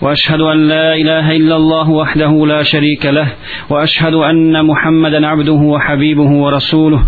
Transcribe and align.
وأشهد 0.00 0.40
أن 0.40 0.68
لا 0.68 0.94
إله 0.94 1.36
إلا 1.36 1.56
الله 1.56 1.90
وحده 1.90 2.46
لا 2.46 2.62
شريك 2.62 3.06
له 3.06 3.32
وأشهد 3.70 4.14
أن 4.14 4.64
محمدا 4.66 5.26
عبده 5.26 5.52
وحبيبه 5.52 6.30
ورسوله. 6.30 7.02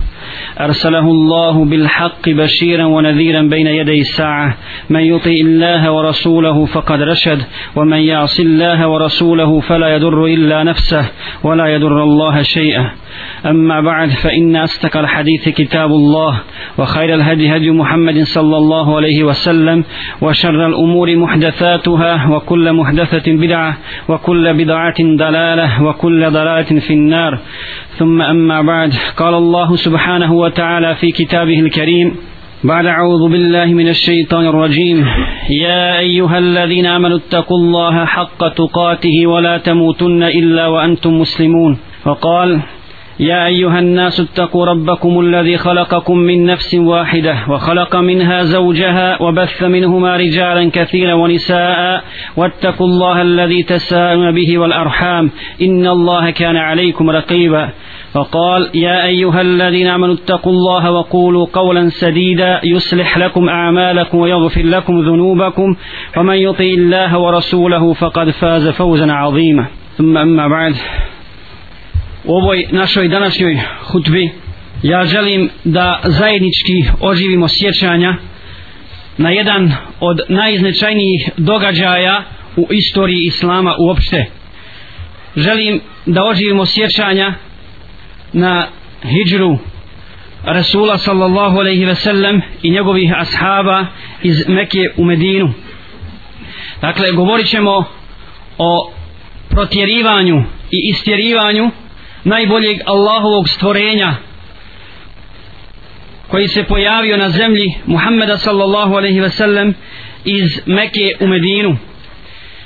أرسله 0.60 1.06
الله 1.10 1.64
بالحق 1.64 2.28
بشيرا 2.28 2.84
ونذيرا 2.84 3.42
بين 3.42 3.66
يدي 3.66 4.00
الساعة. 4.00 4.56
من 4.90 5.00
يطع 5.00 5.30
الله 5.30 5.92
ورسوله 5.92 6.64
فقد 6.64 7.02
رشد 7.02 7.42
ومن 7.76 7.98
يعص 7.98 8.40
الله 8.40 8.88
ورسوله 8.88 9.60
فلا 9.60 9.88
يضر 9.88 10.24
إلا 10.24 10.62
نفسه 10.62 11.04
ولا 11.42 11.66
يضر 11.66 12.02
الله 12.02 12.42
شيئا. 12.42 12.90
أما 13.46 13.80
بعد 13.80 14.08
فإن 14.08 14.56
أستقى 14.56 15.00
الحديث 15.00 15.48
كتاب 15.48 15.90
الله 15.90 16.40
وخير 16.78 17.14
الهدي 17.14 17.56
هدي 17.56 17.70
محمد 17.70 18.22
صلى 18.22 18.56
الله 18.56 18.96
عليه 18.96 19.24
وسلم 19.24 19.84
وشر 20.20 20.66
الأمور 20.66 21.16
محدثاتها 21.16 22.28
وكل 22.28 22.72
محدثة 22.72 23.32
بدعة 23.32 23.76
وكل 24.08 24.54
بدعة 24.54 24.94
ضلالة 25.00 25.82
وكل 25.82 26.30
ضلالة 26.30 26.80
في 26.80 26.92
النار. 26.92 27.38
ثم 27.98 28.22
أما 28.22 28.62
بعد 28.62 28.92
قال 29.16 29.34
الله 29.34 29.76
سبحانه 29.76 30.32
وتعالى 30.32 30.94
في 30.94 31.12
كتابه 31.12 31.60
الكريم 31.60 32.16
بعد 32.64 32.86
أعوذ 32.86 33.28
بالله 33.32 33.64
من 33.64 33.88
الشيطان 33.88 34.46
الرجيم. 34.46 35.06
يا 35.50 35.98
أيها 35.98 36.38
الذين 36.38 36.86
آمنوا 36.86 37.16
اتقوا 37.16 37.58
الله 37.58 38.04
حق 38.04 38.48
تقاته 38.48 39.26
ولا 39.26 39.58
تموتن 39.58 40.22
إلا 40.22 40.66
وأنتم 40.66 41.12
مسلمون. 41.20 41.78
وقال 42.06 42.60
يا 43.20 43.46
أيها 43.46 43.78
الناس 43.78 44.20
اتقوا 44.20 44.66
ربكم 44.66 45.20
الذي 45.20 45.56
خلقكم 45.56 46.18
من 46.18 46.46
نفس 46.46 46.74
واحدة 46.74 47.36
وخلق 47.48 47.96
منها 47.96 48.42
زوجها 48.42 49.22
وبث 49.22 49.62
منهما 49.62 50.16
رجالا 50.16 50.70
كثيرا 50.72 51.14
ونساء 51.14 52.04
واتقوا 52.36 52.86
الله 52.86 53.22
الذي 53.22 53.62
تساءلون 53.62 54.34
به 54.34 54.58
والأرحام 54.58 55.30
إن 55.62 55.86
الله 55.86 56.30
كان 56.30 56.56
عليكم 56.56 57.10
رقيبا. 57.10 57.70
وقال 58.14 58.70
يا 58.74 59.06
أيها 59.06 59.40
الذين 59.40 59.86
آمنوا 59.86 60.14
اتقوا 60.14 60.52
الله 60.52 60.90
وقولوا 60.90 61.46
قولا 61.52 61.88
سديدا 61.88 62.60
يصلح 62.64 63.18
لكم 63.18 63.48
أعمالكم 63.48 64.18
ويغفر 64.18 64.62
لكم 64.62 65.00
ذنوبكم 65.00 65.76
ومن 66.16 66.34
يطع 66.34 66.64
الله 66.64 67.18
ورسوله 67.18 67.92
فقد 67.92 68.30
فاز 68.30 68.68
فوزا 68.68 69.12
عظيما. 69.12 69.66
ثم 69.98 70.16
أما 70.16 70.48
بعد. 70.48 70.74
U 72.24 72.34
ovoj 72.34 72.66
našoj 72.70 73.08
današnjoj 73.08 73.60
hutbi 73.80 74.30
ja 74.82 75.04
želim 75.04 75.50
da 75.64 76.00
zajednički 76.04 76.84
oživimo 77.00 77.48
sjećanja 77.48 78.16
na 79.16 79.30
jedan 79.30 79.72
od 80.00 80.20
najznačajnijih 80.28 81.30
događaja 81.36 82.24
u 82.56 82.66
istoriji 82.70 83.26
Islama 83.26 83.74
uopšte. 83.78 84.26
Želim 85.36 85.80
da 86.06 86.24
oživimo 86.24 86.66
sjećanja 86.66 87.34
na 88.32 88.66
hijđru 89.02 89.58
Rasula 90.44 90.98
sallallahu 90.98 91.58
alaihi 91.58 91.84
ve 91.84 91.94
sellem 91.94 92.42
i 92.62 92.70
njegovih 92.70 93.12
ashaba 93.16 93.86
iz 94.22 94.48
Mekke 94.48 94.90
u 94.96 95.04
Medinu. 95.04 95.52
Dakle, 96.80 97.12
govorit 97.12 97.46
ćemo 97.46 97.84
o 98.58 98.92
protjerivanju 99.48 100.44
i 100.70 100.88
istjerivanju 100.90 101.70
najboljeg 102.24 102.80
Allahovog 102.86 103.48
stvorenja 103.48 104.16
koji 106.28 106.48
se 106.48 106.64
pojavio 106.64 107.16
na 107.16 107.30
zemlji 107.30 107.74
Muhammeda 107.86 108.38
sallallahu 108.38 108.94
alaihi 108.94 109.20
ve 109.20 109.30
sellem 109.30 109.74
iz 110.24 110.60
Mekke 110.66 111.16
u 111.20 111.26
Medinu. 111.26 111.76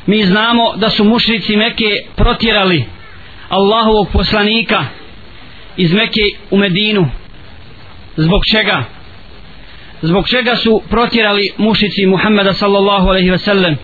Mi 0.06 0.22
znamo 0.22 0.72
da 0.76 0.91
su 0.91 1.04
mušrici 1.04 1.56
Mekke 1.56 1.91
protjerali 2.16 2.84
Allahovog 3.48 4.08
poslanika 4.12 4.84
iz 5.76 5.92
Mekke 5.92 6.22
u 6.50 6.58
Medinu. 6.58 7.10
Zbog 8.16 8.42
čega? 8.52 8.84
Zbog 10.02 10.28
čega 10.28 10.56
su 10.56 10.82
protjerali 10.91 11.52
mušici 11.56 12.06
Muhammeda 12.06 12.52
sallallahu 12.52 13.08
alaihi 13.08 13.30
ve 13.30 13.38
sellem? 13.38 13.76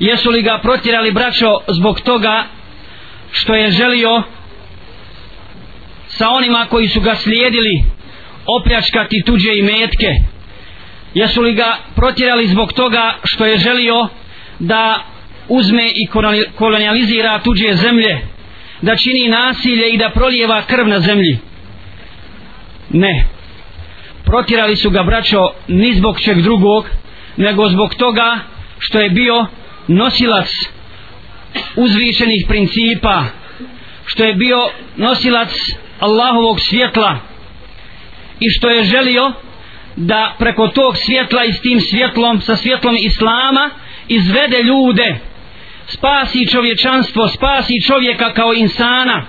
Jesu 0.00 0.30
li 0.30 0.42
ga 0.42 0.58
protjerali 0.62 1.12
braćo 1.12 1.58
zbog 1.68 2.00
toga 2.00 2.44
što 3.32 3.54
je 3.54 3.70
želio 3.70 4.22
sa 6.16 6.28
onima 6.28 6.66
koji 6.70 6.88
su 6.88 7.00
ga 7.00 7.14
slijedili 7.14 7.84
opljačkati 8.46 9.22
tuđe 9.26 9.56
i 9.56 9.62
metke 9.62 10.14
jesu 11.14 11.42
li 11.42 11.54
ga 11.54 11.76
protjerali 11.96 12.46
zbog 12.46 12.72
toga 12.72 13.14
što 13.24 13.46
je 13.46 13.56
želio 13.56 14.08
da 14.58 15.04
uzme 15.48 15.88
i 15.94 16.06
kolonializira 16.56 17.40
tuđe 17.44 17.74
zemlje 17.74 18.18
da 18.82 18.96
čini 18.96 19.28
nasilje 19.28 19.90
i 19.90 19.98
da 19.98 20.10
prolijeva 20.10 20.62
krv 20.62 20.88
na 20.88 21.00
zemlji? 21.00 21.38
Ne. 22.90 23.24
Protjerali 24.24 24.76
su 24.76 24.90
ga 24.90 25.02
braćo 25.02 25.38
ni 25.68 25.94
zbog 25.94 26.20
čeg 26.20 26.42
drugog 26.42 26.88
nego 27.36 27.68
zbog 27.68 27.94
toga 27.94 28.38
što 28.78 29.00
je 29.00 29.10
bio 29.10 29.46
nosilac 29.88 30.48
uzvišenih 31.76 32.44
principa 32.48 33.24
što 34.06 34.24
je 34.24 34.34
bio 34.34 34.70
nosilac 34.96 35.50
Allahovog 36.02 36.60
svjetla 36.60 37.18
i 38.40 38.50
što 38.50 38.68
je 38.68 38.82
želio 38.82 39.32
da 39.96 40.34
preko 40.38 40.68
tog 40.68 40.96
svjetla 40.96 41.44
i 41.44 41.52
s 41.52 41.60
tim 41.60 41.80
svjetlom 41.80 42.40
sa 42.40 42.56
svjetlom 42.56 42.96
Islama 42.96 43.70
izvede 44.08 44.62
ljude 44.62 45.18
spasi 45.86 46.48
čovječanstvo 46.52 47.28
spasi 47.28 47.82
čovjeka 47.86 48.32
kao 48.32 48.52
insana 48.54 49.26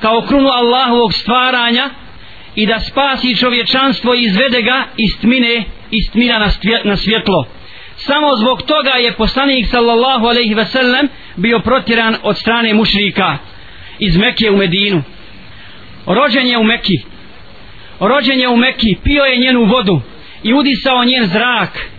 kao 0.00 0.22
krunu 0.28 0.48
Allahovog 0.48 1.14
stvaranja 1.14 1.90
i 2.54 2.66
da 2.66 2.80
spasi 2.80 3.36
čovječanstvo 3.36 4.14
i 4.14 4.22
izvede 4.22 4.62
ga 4.62 4.86
iz 4.96 5.20
tmine 5.20 5.64
iz 5.90 6.10
tmina 6.12 6.38
na, 6.38 6.48
na 6.84 6.96
svjetlo. 6.96 7.46
Samo 7.96 8.36
zbog 8.36 8.62
toga 8.62 8.90
je 8.90 9.16
poslanik 9.16 9.66
sallallahu 9.66 10.26
alaihi 10.26 10.54
ve 10.54 10.64
sellem 10.64 11.08
bio 11.36 11.58
protiran 11.58 12.16
od 12.22 12.38
strane 12.38 12.74
mušrika 12.74 13.38
iz 13.98 14.16
Mekke 14.16 14.50
u 14.50 14.56
Medinu 14.56 15.02
rođen 16.06 16.46
je 16.46 16.58
u 16.58 16.64
Meki 16.64 17.14
rođen 18.00 18.40
je 18.40 18.48
u 18.48 18.56
Meki 18.56 18.96
pio 19.04 19.24
je 19.24 19.38
njenu 19.38 19.64
vodu 19.64 20.00
i 20.42 20.54
udisao 20.54 21.04
njen 21.04 21.26
zrak. 21.26 21.90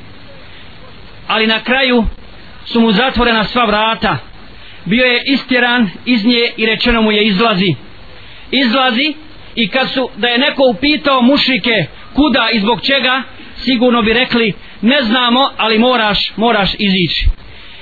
Ali 1.27 1.47
na 1.47 1.63
kraju 1.63 2.05
su 2.65 2.81
mu 2.81 2.91
zatvorena 2.91 3.43
sva 3.43 3.65
vrata. 3.65 4.17
Bio 4.85 5.05
je 5.05 5.23
istjeran 5.25 5.89
iz 6.05 6.25
nje 6.25 6.51
i 6.57 6.65
rečeno 6.65 7.01
mu 7.01 7.11
je 7.11 7.25
izlazi. 7.25 7.75
Izlazi 8.51 9.13
i 9.55 9.67
kad 9.67 9.89
su 9.89 10.09
da 10.17 10.27
je 10.27 10.37
neko 10.37 10.63
upitao 10.69 11.21
mušike 11.21 11.85
kuda 12.13 12.49
i 12.53 12.59
zbog 12.59 12.81
čega 12.81 13.23
sigurno 13.55 14.01
bi 14.01 14.13
rekli 14.13 14.53
ne 14.81 15.01
znamo 15.01 15.49
ali 15.57 15.79
moraš 15.79 16.33
moraš 16.35 16.73
izići. 16.79 17.27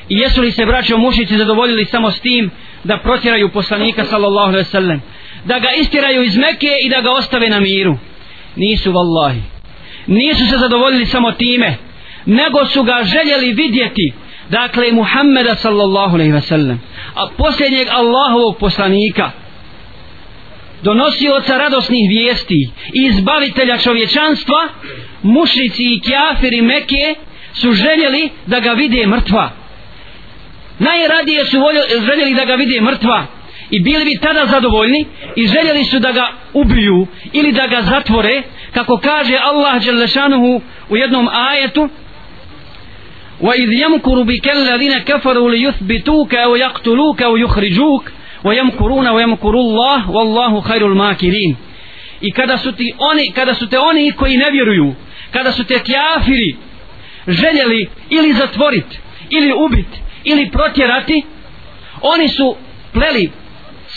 I 0.10 0.18
jesu 0.18 0.42
li 0.42 0.52
se 0.52 0.66
braćo 0.66 0.98
mušici 0.98 1.38
zadovoljili 1.38 1.86
samo 1.86 2.12
s 2.12 2.20
tim 2.20 2.52
da 2.84 2.98
protjeraju 2.98 3.50
poslanika 3.50 4.04
sallallahu 4.06 4.48
alejhi 4.48 4.66
ve 4.66 4.72
sellem? 4.72 5.02
Da 5.46 5.60
ga 5.60 5.72
istiraju 5.72 6.24
iz 6.24 6.38
Mekke 6.38 6.72
i 6.86 6.90
da 6.90 7.02
ga 7.02 7.12
ostave 7.12 7.50
na 7.50 7.60
miru. 7.60 7.98
Nisu 8.56 8.92
vallahi. 8.92 9.42
Nisu 10.08 10.48
se 10.50 10.58
zadovoljili 10.58 11.06
samo 11.06 11.32
time 11.32 11.78
nego 12.26 12.66
su 12.66 12.84
ga 12.84 13.04
željeli 13.04 13.54
vidjeti 13.54 14.14
dakle 14.50 14.92
Muhammeda 14.92 15.56
sallallahu 15.56 16.16
alaihi 16.16 16.32
wasallam 16.32 16.78
a 17.16 17.28
posljednjeg 17.38 17.88
Allahovog 17.92 18.58
poslanika 18.58 19.32
donosioca 20.84 21.58
radosnih 21.58 22.10
vijesti 22.10 22.70
i 22.94 23.06
izbavitelja 23.06 23.78
čovječanstva 23.78 24.70
mušnici 25.22 25.84
i 25.84 26.02
kjafiri 26.02 26.62
Mekke 26.62 27.16
su 27.54 27.74
željeli 27.74 28.30
da 28.46 28.60
ga 28.60 28.72
vide 28.72 29.08
mrtva. 29.08 29.52
Najradije 30.80 31.46
su 31.46 31.60
voljeli, 31.60 31.88
željeli 32.06 32.34
da 32.34 32.46
ga 32.46 32.56
vide 32.56 32.82
mrtva 32.82 33.26
i 33.73 33.81
bili 33.81 34.05
bi 34.05 34.21
tada 34.21 34.47
zadovoljni 34.47 35.07
i 35.37 35.47
željeli 35.47 35.85
su 35.85 35.99
da 35.99 36.13
ga 36.13 36.33
ubiju 36.53 37.07
ili 37.33 37.53
da 37.53 37.67
ga 37.67 37.83
zatvore 37.83 38.43
kako 38.75 38.97
kaže 38.97 39.37
Allah 39.43 39.85
Đelešanuhu 39.85 40.61
u 40.89 40.97
jednom 40.97 41.29
ajetu 41.29 41.89
وَإِذْ 43.41 43.71
يَمْكُرُ 43.73 44.23
بِكَ 44.23 44.47
الَّذِينَ 44.49 44.99
كَفَرُوا 44.99 45.51
لِيُثْبِتُوكَ 45.51 46.35
أَوْ 46.35 46.57
يَقْتُلُوكَ 46.57 47.23
أَوْ 47.23 47.37
يُخْرِجُوكَ 47.37 48.13
وَيَمْكُرُونَ 48.45 49.09
وَيَمْكُرُ 49.09 49.55
اللَّهُ 49.55 50.11
وَاللَّهُ 50.11 50.61
خَيْرُ 50.61 50.87
الْمَاكِرِينَ 50.87 51.57
I 52.21 52.33
kada 52.33 52.59
su, 52.59 52.73
ti 52.73 52.95
oni, 52.99 53.33
kada 53.33 53.55
su 53.55 53.69
te 53.69 53.79
oni 53.79 54.13
koji 54.13 54.37
ne 54.37 54.51
vjeruju, 54.51 54.95
kada 55.31 55.53
su 55.53 55.65
te 55.65 55.79
kjafiri 55.79 56.57
željeli 57.29 57.89
ili 58.11 58.33
zatvoriti, 58.33 58.99
ili 59.31 59.53
ubiti, 59.53 60.01
ili 60.25 60.51
protjerati, 60.51 61.23
oni 62.03 62.29
su 62.29 62.57
pleli 62.93 63.31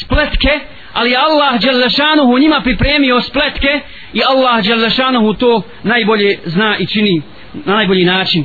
spletke 0.01 0.61
ali 0.93 1.17
Allah 1.17 1.61
Đelešanuhu 1.61 2.39
njima 2.39 2.61
pripremio 2.61 3.21
spletke 3.21 3.81
i 4.13 4.21
Allah 4.29 4.65
Đelešanuhu 4.65 5.35
to 5.35 5.63
najbolje 5.83 6.39
zna 6.45 6.77
i 6.79 6.87
čini 6.87 7.23
na 7.65 7.75
najbolji 7.75 8.05
način. 8.05 8.45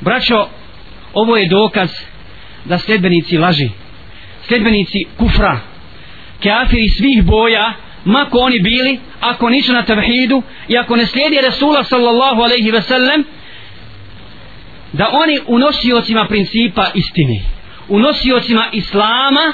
Braćo 0.00 0.48
ovo 1.14 1.36
je 1.36 1.48
dokaz 1.48 1.90
da 2.64 2.78
sljedbenici 2.78 3.38
laži 3.38 3.70
sljedbenici 4.50 5.04
kufra 5.18 5.60
kafiri 6.42 6.88
svih 6.88 7.24
boja 7.24 7.72
mako 8.04 8.38
oni 8.38 8.60
bili 8.60 9.00
ako 9.20 9.50
nisu 9.50 9.72
na 9.72 9.82
tevhidu 9.82 10.42
i 10.68 10.78
ako 10.78 10.96
ne 10.96 11.06
slijedi 11.06 11.40
Resula 11.40 11.84
sallallahu 11.84 12.42
alaihi 12.42 12.70
ve 12.70 12.82
sellem 12.82 13.24
da 14.92 15.08
oni 15.12 15.40
u 15.46 15.58
nosiocima 15.58 16.26
principa 16.26 16.86
istine 16.94 17.40
u 17.88 17.98
nosiocima 17.98 18.68
islama 18.72 19.52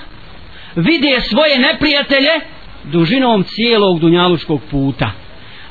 vide 0.77 1.21
svoje 1.21 1.59
neprijatelje 1.59 2.41
dužinom 2.85 3.45
cijelog 3.45 4.01
dunjalučkog 4.01 4.61
puta. 4.71 5.11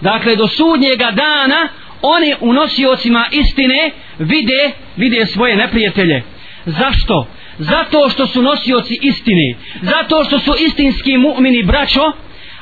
Dakle 0.01 0.35
do 0.35 0.47
sudnjega 0.47 1.11
dana 1.11 1.67
oni 2.01 2.35
u 2.41 2.53
nosiocima 2.53 3.25
istine 3.31 3.91
vide, 4.19 4.71
vide 4.95 5.25
svoje 5.25 5.55
neprijatelje. 5.55 6.23
Zašto? 6.65 7.27
zato 7.57 8.09
što 8.09 8.27
su 8.27 8.41
nosioci 8.41 8.99
istine. 9.01 9.55
Zato 9.81 10.23
što 10.23 10.39
su 10.39 10.53
istinski 10.59 11.17
mu'mini 11.17 11.65
braćo 11.65 12.11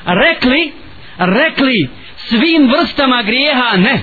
rekli 0.04 0.72
rekli 1.18 1.88
svim 2.16 2.70
vrstama 2.70 3.22
grijeha 3.22 3.76
ne. 3.76 4.02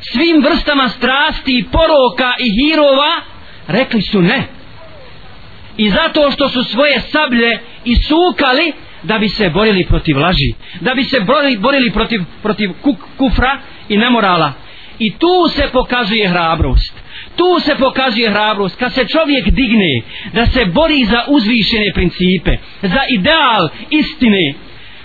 Svim 0.00 0.42
vrstama 0.42 0.88
strasti 0.88 1.64
poroka 1.72 2.32
i 2.38 2.50
hirova 2.60 3.20
rekli 3.66 4.02
su 4.02 4.22
ne 4.22 4.42
i 5.76 5.90
zato 5.90 6.30
što 6.30 6.48
su 6.48 6.64
svoje 6.64 7.00
sablje 7.00 7.58
isukali 7.84 8.72
da 9.02 9.18
bi 9.18 9.28
se 9.28 9.50
borili 9.50 9.86
protiv 9.86 10.18
laži 10.18 10.54
da 10.80 10.94
bi 10.94 11.04
se 11.04 11.20
borili, 11.20 11.56
borili 11.56 11.90
protiv, 11.90 12.20
protiv 12.42 12.70
kufra 13.16 13.58
i 13.88 13.96
nemorala. 13.96 14.52
I 14.98 15.12
tu 15.18 15.48
se 15.48 15.68
pokazuje 15.72 16.28
hrabrost. 16.28 16.94
Tu 17.36 17.60
se 17.60 17.74
pokazuje 17.74 18.30
hrabrost. 18.30 18.78
Kad 18.78 18.92
se 18.92 19.06
čovjek 19.08 19.48
digne 19.48 20.02
da 20.32 20.46
se 20.46 20.64
bori 20.64 21.04
za 21.04 21.24
uzvišene 21.28 21.92
principe 21.94 22.56
za 22.82 23.00
ideal 23.08 23.68
istine 23.90 24.54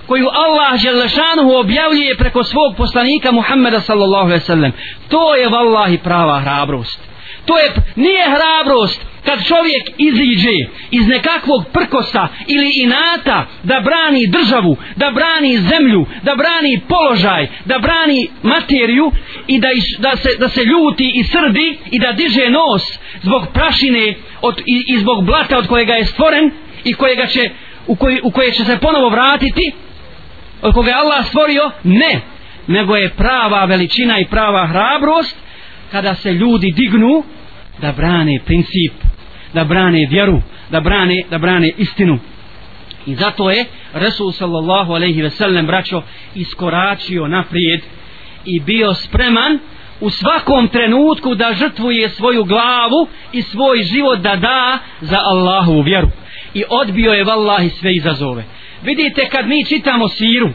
koju 0.08 0.28
Allah 0.28 0.80
Želešanuhu 0.81 1.52
objavljuje 1.56 2.18
preko 2.18 2.44
svog 2.44 2.75
poslanika 2.78 3.31
Muhammeda 3.31 3.80
sallallahu 3.80 4.25
alaihi 4.25 4.46
sallam 4.46 4.72
to 5.10 5.36
je 5.36 5.50
vallahi 5.50 5.98
prava 5.98 6.40
hrabrost. 6.40 7.00
To 7.46 7.60
je, 7.60 7.72
nije 7.96 8.24
hrabrost 8.25 9.06
kad 9.27 9.45
čovjek 9.45 9.85
iziđe 9.97 10.57
iz 10.91 11.07
nekakvog 11.07 11.65
prkosa 11.74 12.27
ili 12.47 12.71
inata 12.75 13.47
da 13.63 13.79
brani 13.79 14.27
državu, 14.27 14.77
da 14.95 15.12
brani 15.12 15.57
zemlju, 15.57 16.06
da 16.24 16.35
brani 16.35 16.81
položaj, 16.88 17.47
da 17.65 17.79
brani 17.79 18.27
materiju 18.44 19.12
i 19.47 19.59
da, 19.59 19.71
iš, 19.71 19.97
da, 19.97 20.15
se, 20.15 20.29
da 20.39 20.50
se 20.50 20.62
ljuti 20.63 21.12
i 21.15 21.24
srdi 21.24 21.77
i 21.91 22.00
da 22.00 22.12
diže 22.12 22.50
nos 22.50 22.83
zbog 23.21 23.47
prašine 23.53 24.15
od, 24.41 24.62
i, 24.65 24.83
i 24.88 24.97
zbog 24.97 25.25
blata 25.25 25.57
od 25.57 25.68
kojega 25.68 25.94
je 25.94 26.06
stvoren 26.06 26.51
i 26.83 26.94
kojega 26.94 27.25
će, 27.25 27.50
u, 27.88 27.95
koji, 27.95 28.19
u 28.23 28.31
koje 28.31 28.51
će 28.51 28.63
se 28.63 28.77
ponovo 28.77 29.09
vratiti 29.09 29.71
od 30.62 30.73
koga 30.73 30.89
je 30.89 30.97
Allah 30.97 31.25
stvorio? 31.25 31.71
Ne. 31.83 32.21
Nego 32.68 32.95
je 32.95 33.09
prava 33.09 33.65
veličina 33.65 34.19
i 34.19 34.25
prava 34.25 34.68
hrabrost 34.68 35.35
kada 35.91 36.15
se 36.15 36.33
ljudi 36.33 36.71
dignu 36.71 37.23
da 37.81 37.91
brane 37.91 38.39
princip 38.45 38.94
da 39.53 39.63
brane 39.63 40.07
vjeru 40.09 40.41
da 40.69 40.79
brane, 40.79 41.23
da 41.29 41.38
brane 41.38 41.71
istinu. 41.77 42.19
I 43.05 43.15
zato 43.15 43.49
je 43.49 43.65
Resul 43.94 44.31
sallallahu 44.31 44.94
alaihi 44.94 45.21
ve 45.21 45.29
sellem 45.29 45.67
braćo 45.67 46.01
iskoračio 46.35 47.27
naprijed 47.27 47.81
i 48.45 48.59
bio 48.59 48.94
spreman 48.94 49.59
u 49.99 50.09
svakom 50.09 50.67
trenutku 50.67 51.35
da 51.35 51.53
žrtvuje 51.53 52.09
svoju 52.09 52.44
glavu 52.44 53.07
i 53.33 53.41
svoj 53.41 53.83
život 53.83 54.19
da 54.19 54.35
da 54.35 54.79
za 55.01 55.17
Allahu 55.23 55.81
vjeru. 55.81 56.07
I 56.53 56.63
odbio 56.69 57.13
je 57.13 57.23
vallahi 57.23 57.69
sve 57.69 57.95
izazove. 57.95 58.44
Vidite 58.83 59.29
kad 59.29 59.47
mi 59.47 59.65
čitamo 59.65 60.07
siru 60.07 60.49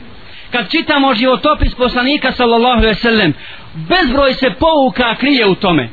kad 0.52 0.70
čitamo 0.70 1.14
životopis 1.14 1.74
poslanika 1.74 2.32
sallallahu 2.32 2.78
alaihi 2.78 2.86
ve 2.86 2.94
sellem 2.94 3.34
bezbroj 3.74 4.34
se 4.34 4.50
pouka 4.50 5.14
krije 5.14 5.46
u 5.46 5.54
tome 5.54 5.88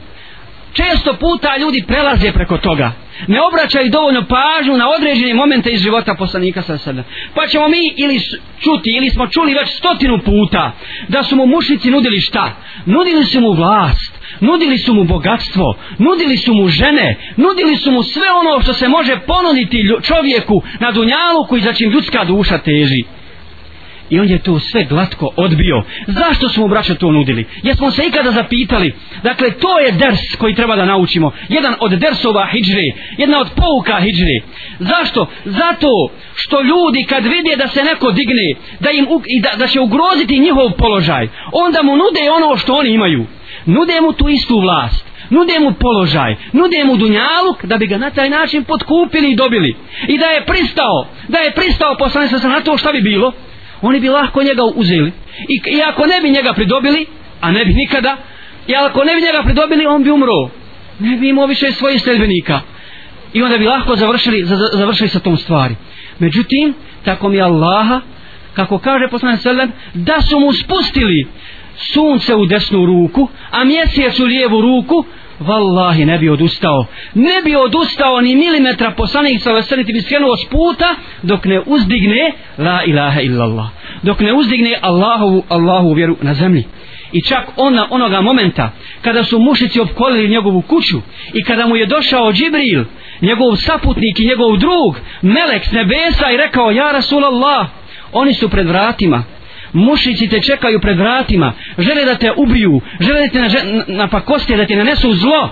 često 0.73 1.13
puta 1.13 1.57
ljudi 1.57 1.83
prelaze 1.87 2.31
preko 2.31 2.57
toga. 2.57 2.91
Ne 3.27 3.41
obraćaju 3.41 3.89
dovoljno 3.89 4.25
pažnju 4.27 4.77
na 4.77 4.89
određene 4.89 5.33
momente 5.33 5.69
iz 5.69 5.81
života 5.81 6.15
poslanika 6.15 6.61
sa 6.61 6.77
sebe. 6.77 7.03
Pa 7.35 7.47
ćemo 7.47 7.67
mi 7.67 7.93
ili 7.97 8.19
čuti 8.59 8.89
ili 8.97 9.09
smo 9.09 9.27
čuli 9.27 9.53
već 9.53 9.69
stotinu 9.69 10.19
puta 10.25 10.71
da 11.07 11.23
su 11.23 11.35
mu 11.35 11.45
mušnici 11.45 11.91
nudili 11.91 12.19
šta? 12.19 12.51
Nudili 12.85 13.25
su 13.25 13.41
mu 13.41 13.53
vlast 13.53 14.19
nudili 14.39 14.77
su 14.77 14.93
mu 14.93 15.03
bogatstvo 15.03 15.75
nudili 15.97 16.37
su 16.37 16.53
mu 16.53 16.67
žene 16.67 17.15
nudili 17.37 17.75
su 17.75 17.91
mu 17.91 18.03
sve 18.03 18.31
ono 18.31 18.61
što 18.61 18.73
se 18.73 18.87
može 18.87 19.19
ponuditi 19.27 19.87
čovjeku 20.03 20.61
na 20.79 20.91
dunjalu 20.91 21.45
koji 21.49 21.61
za 21.61 21.73
čim 21.73 21.91
ljudska 21.91 22.25
duša 22.25 22.57
teži 22.57 23.03
i 24.09 24.19
on 24.19 24.29
je 24.29 24.39
to 24.39 24.59
sve 24.59 24.83
glatko 24.83 25.29
odbio 25.35 25.83
zašto 26.07 26.49
smo 26.49 26.67
braća 26.67 26.95
to 26.95 27.11
nudili 27.11 27.45
jesmo 27.63 27.91
se 27.91 28.03
ikada 28.07 28.31
zapitali 28.31 28.93
dakle 29.23 29.51
to 29.51 29.79
je 29.79 29.91
ders 29.91 30.35
koji 30.37 30.55
treba 30.55 30.75
da 30.75 30.85
naučimo 30.85 31.31
jedan 31.49 31.75
od 31.79 31.91
dersova 31.91 32.47
hijri, 32.51 32.93
jedna 33.17 33.39
od 33.39 33.47
pouka 33.55 33.99
hijri. 33.99 34.41
zašto 34.79 35.27
zato 35.45 35.87
što 36.35 36.61
ljudi 36.61 37.05
kad 37.09 37.23
vide 37.23 37.55
da 37.55 37.67
se 37.67 37.83
neko 37.83 38.11
digne 38.11 38.55
da 38.79 38.91
im 38.91 39.07
i 39.25 39.41
da, 39.41 39.49
da 39.57 39.67
će 39.67 39.79
ugroziti 39.79 40.39
njihov 40.39 40.71
položaj 40.77 41.27
onda 41.51 41.83
mu 41.83 41.95
nude 41.95 42.31
ono 42.37 42.57
što 42.57 42.73
oni 42.73 42.89
imaju 42.89 43.25
nude 43.65 44.01
mu 44.01 44.13
tu 44.13 44.29
istu 44.29 44.59
vlast 44.59 45.09
nude 45.29 45.59
mu 45.59 45.71
položaj, 45.73 46.35
nude 46.53 46.83
mu 46.85 46.97
dunjaluk 46.97 47.65
da 47.65 47.77
bi 47.77 47.87
ga 47.87 47.97
na 47.97 48.09
taj 48.09 48.29
način 48.29 48.63
potkupili 48.63 49.31
i 49.31 49.35
dobili. 49.35 49.75
I 50.07 50.17
da 50.17 50.25
je 50.25 50.45
pristao, 50.45 51.07
da 51.27 51.37
je 51.37 51.51
pristao 51.51 51.95
poslanica 51.97 52.47
na 52.47 52.61
to 52.61 52.77
šta 52.77 52.91
bi 52.91 53.01
bilo? 53.01 53.33
Oni 53.81 53.99
bi 53.99 54.09
lahko 54.09 54.43
njega 54.43 54.63
uzeli. 54.63 55.11
I, 55.49 55.61
i 55.65 55.81
ako 55.81 56.05
ne 56.05 56.21
bi 56.21 56.29
njega 56.29 56.53
pridobili 56.53 57.05
a 57.41 57.51
ne 57.51 57.65
bi 57.65 57.73
nikada 57.73 58.17
i 58.67 58.75
ako 58.75 59.03
ne 59.03 59.15
bi 59.15 59.21
njega 59.21 59.43
pridobili 59.43 59.85
on 59.85 60.03
bi 60.03 60.11
umro. 60.11 60.49
Ne 60.99 61.17
bi 61.17 61.29
imao 61.29 61.45
više 61.45 61.71
svojih 61.71 62.01
sledbenika 62.01 62.59
i 63.33 63.43
onda 63.43 63.57
bi 63.57 63.65
lahko 63.65 63.95
završili, 63.95 64.45
završili 64.73 65.09
sa 65.09 65.19
tom 65.19 65.37
stvari. 65.37 65.75
Međutim 66.19 66.73
tako 67.05 67.29
mi 67.29 67.41
Allaha 67.41 68.01
kako 68.53 68.77
kaže 68.77 69.07
poslan 69.11 69.37
Selem 69.37 69.71
da 69.93 70.21
su 70.21 70.39
mu 70.39 70.53
spustili 70.53 71.27
sunce 71.75 72.35
u 72.35 72.45
desnu 72.45 72.85
ruku 72.85 73.27
a 73.51 73.63
mjesec 73.63 74.19
u 74.19 74.25
lijevu 74.25 74.61
ruku 74.61 75.05
vallahi 75.39 76.05
ne 76.05 76.17
bi 76.17 76.29
odustao. 76.29 76.85
Ne 77.13 77.41
bi 77.45 77.55
odustao 77.55 78.21
ni 78.21 78.35
milimetra 78.35 78.91
poslanik 78.91 79.41
sa 79.41 79.51
veseliti 79.51 79.93
bi 79.93 80.01
skrenuo 80.01 80.37
s 80.37 80.45
puta 80.45 80.95
dok 81.21 81.45
ne 81.45 81.61
uzdigne 81.65 82.31
la 82.57 82.83
ilaha 82.83 83.21
illallah. 83.21 83.67
Dok 84.03 84.19
ne 84.19 84.33
uzdigne 84.33 84.79
Allahu, 84.81 85.43
Allahu 85.49 85.93
vjeru 85.93 86.17
na 86.21 86.33
zemlji. 86.33 86.63
I 87.11 87.21
čak 87.21 87.47
ona 87.57 87.87
onoga 87.89 88.21
momenta 88.21 88.71
kada 89.01 89.23
su 89.23 89.39
mušici 89.39 89.79
opkolili 89.79 90.29
njegovu 90.29 90.61
kuću 90.61 91.01
i 91.33 91.43
kada 91.43 91.67
mu 91.67 91.75
je 91.75 91.85
došao 91.85 92.33
Džibril 92.33 92.83
njegov 93.21 93.55
saputnik 93.55 94.19
i 94.19 94.25
njegov 94.25 94.57
drug 94.57 94.95
melek 95.21 95.65
s 95.65 95.71
nebesa 95.71 96.31
i 96.31 96.37
rekao 96.37 96.71
ja 96.71 96.91
Rasulallah 96.91 97.67
oni 98.13 98.33
su 98.33 98.49
pred 98.49 98.67
vratima 98.67 99.23
mušici 99.73 100.29
te 100.29 100.41
čekaju 100.41 100.79
pred 100.79 100.97
vratima 100.97 101.53
žele 101.77 102.05
da 102.05 102.15
te 102.15 102.31
ubiju 102.35 102.81
žele 102.99 103.27
da 103.27 103.27
te 103.27 103.63
napakoste 103.87 104.57
da 104.57 104.65
ti 104.65 104.75
nanesu 104.75 105.13
zlo. 105.13 105.49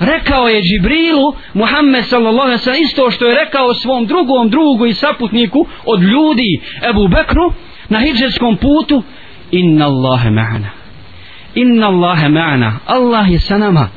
Rekao 0.00 0.48
je 0.48 0.62
Džibrilu 0.62 1.34
Muhammed 1.54 2.04
sallallahu 2.04 2.46
alaihi 2.46 2.58
sallam 2.58 2.82
isto 2.82 3.10
što 3.10 3.26
je 3.26 3.34
rekao 3.34 3.74
svom 3.74 4.06
drugom 4.06 4.50
drugu 4.50 4.86
i 4.86 4.94
saputniku 4.94 5.66
od 5.84 6.02
ljudi 6.02 6.60
Ebu 6.90 7.08
Bekru 7.08 7.52
na 7.88 7.98
hijđerskom 7.98 8.56
putu 8.56 9.02
inna 9.50 9.86
Allahe 9.86 10.30
ma'ana. 10.30 10.68
Inna 11.54 11.86
Allahe 11.86 12.28
ma'ana. 12.28 12.72
Allah 12.86 13.30
je 13.30 13.38
sa 13.38 13.58
nama. 13.58 13.88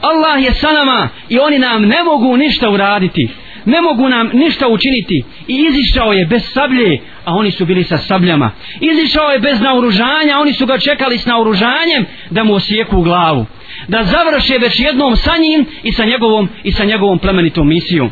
Allah 0.00 0.44
je 0.44 0.52
sa 0.54 0.72
nama. 0.72 1.08
I 1.28 1.38
oni 1.38 1.58
nam 1.58 1.82
ne 1.82 2.02
mogu 2.02 2.36
ništa 2.36 2.70
uraditi 2.70 3.28
ne 3.64 3.80
mogu 3.80 4.08
nam 4.08 4.30
ništa 4.32 4.68
učiniti. 4.68 5.24
I 5.48 5.66
izišao 5.68 6.12
je 6.12 6.26
bez 6.26 6.42
sablje 6.52 7.00
a 7.24 7.34
oni 7.34 7.50
su 7.50 7.66
bili 7.66 7.84
sa 7.84 7.98
sabljama. 7.98 8.50
Izišao 8.80 9.30
je 9.30 9.38
bez 9.38 9.60
naoružanja 9.60 10.38
oni 10.40 10.52
su 10.52 10.66
ga 10.66 10.78
čekali 10.78 11.18
s 11.18 11.26
naoružanjem 11.26 12.06
da 12.30 12.44
mu 12.44 12.54
osijeku 12.54 13.02
glavu. 13.02 13.46
Da 13.88 14.04
završe 14.04 14.58
već 14.58 14.80
jednom 14.80 15.16
sa 15.16 15.32
njim 15.36 15.66
i 15.82 15.92
sa 15.92 16.04
njegovom 16.04 16.48
i 16.64 16.72
sa 16.72 16.84
njegovom 16.84 17.18
plemenitom 17.18 17.68
misijom. 17.68 18.10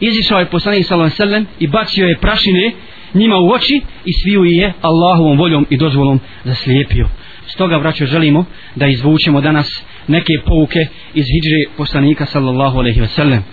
Izišao 0.00 0.38
je 0.38 0.46
poslanik 0.46 0.86
sallallahu 0.86 1.22
alejhi 1.22 1.46
ve 1.46 1.50
i 1.58 1.66
bacio 1.66 2.06
je 2.06 2.18
prašine 2.18 2.72
njima 3.14 3.36
u 3.36 3.50
oči 3.50 3.80
i 4.04 4.12
sviju 4.12 4.44
je 4.44 4.72
Allahovom 4.80 5.38
voljom 5.38 5.66
i 5.70 5.76
dozvolom 5.76 6.20
zaslijepio. 6.44 7.08
Stoga 7.46 7.78
braćo 7.78 8.06
želimo 8.06 8.44
da 8.74 8.86
izvučemo 8.86 9.40
danas 9.40 9.84
neke 10.08 10.32
pouke 10.46 10.86
iz 11.14 11.24
hidžre 11.24 11.76
poslanika 11.76 12.26
sallallahu 12.26 12.78
alejhi 12.78 13.00
ve 13.00 13.06
sellem 13.06 13.44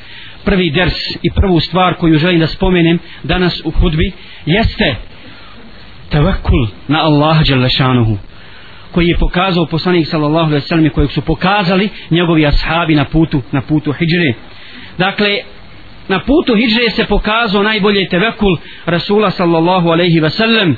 prvi 0.45 0.69
ders 0.69 0.93
i 1.21 1.29
prvu 1.29 1.59
stvar 1.59 1.93
koju 1.93 2.17
želim 2.17 2.39
da 2.39 2.47
spomenem 2.47 2.99
danas 3.23 3.61
u 3.65 3.71
hudbi 3.71 4.11
jeste 4.45 4.95
tevakul 6.09 6.67
na 6.87 7.03
Allaha 7.03 7.43
Đalešanuhu 7.43 8.17
koji 8.91 9.07
je 9.07 9.17
pokazao 9.17 9.65
poslanik 9.65 10.07
sallallahu 10.07 10.45
alejhi 10.45 10.63
ve 10.63 10.67
sellem 10.67 10.89
kojeg 10.89 11.11
su 11.11 11.21
pokazali 11.21 11.89
njegovi 12.09 12.45
ashabi 12.45 12.95
na 12.95 13.05
putu 13.05 13.41
na 13.51 13.61
putu 13.61 13.91
hidžre 13.91 14.33
dakle 14.97 15.37
na 16.07 16.19
putu 16.19 16.55
hidžre 16.55 16.89
se 16.89 17.05
pokazao 17.05 17.63
najbolje 17.63 18.09
tevekul 18.09 18.57
Rasula 18.85 19.31
sallallahu 19.31 19.89
alejhi 19.89 20.19
ve 20.19 20.29
sellem 20.29 20.77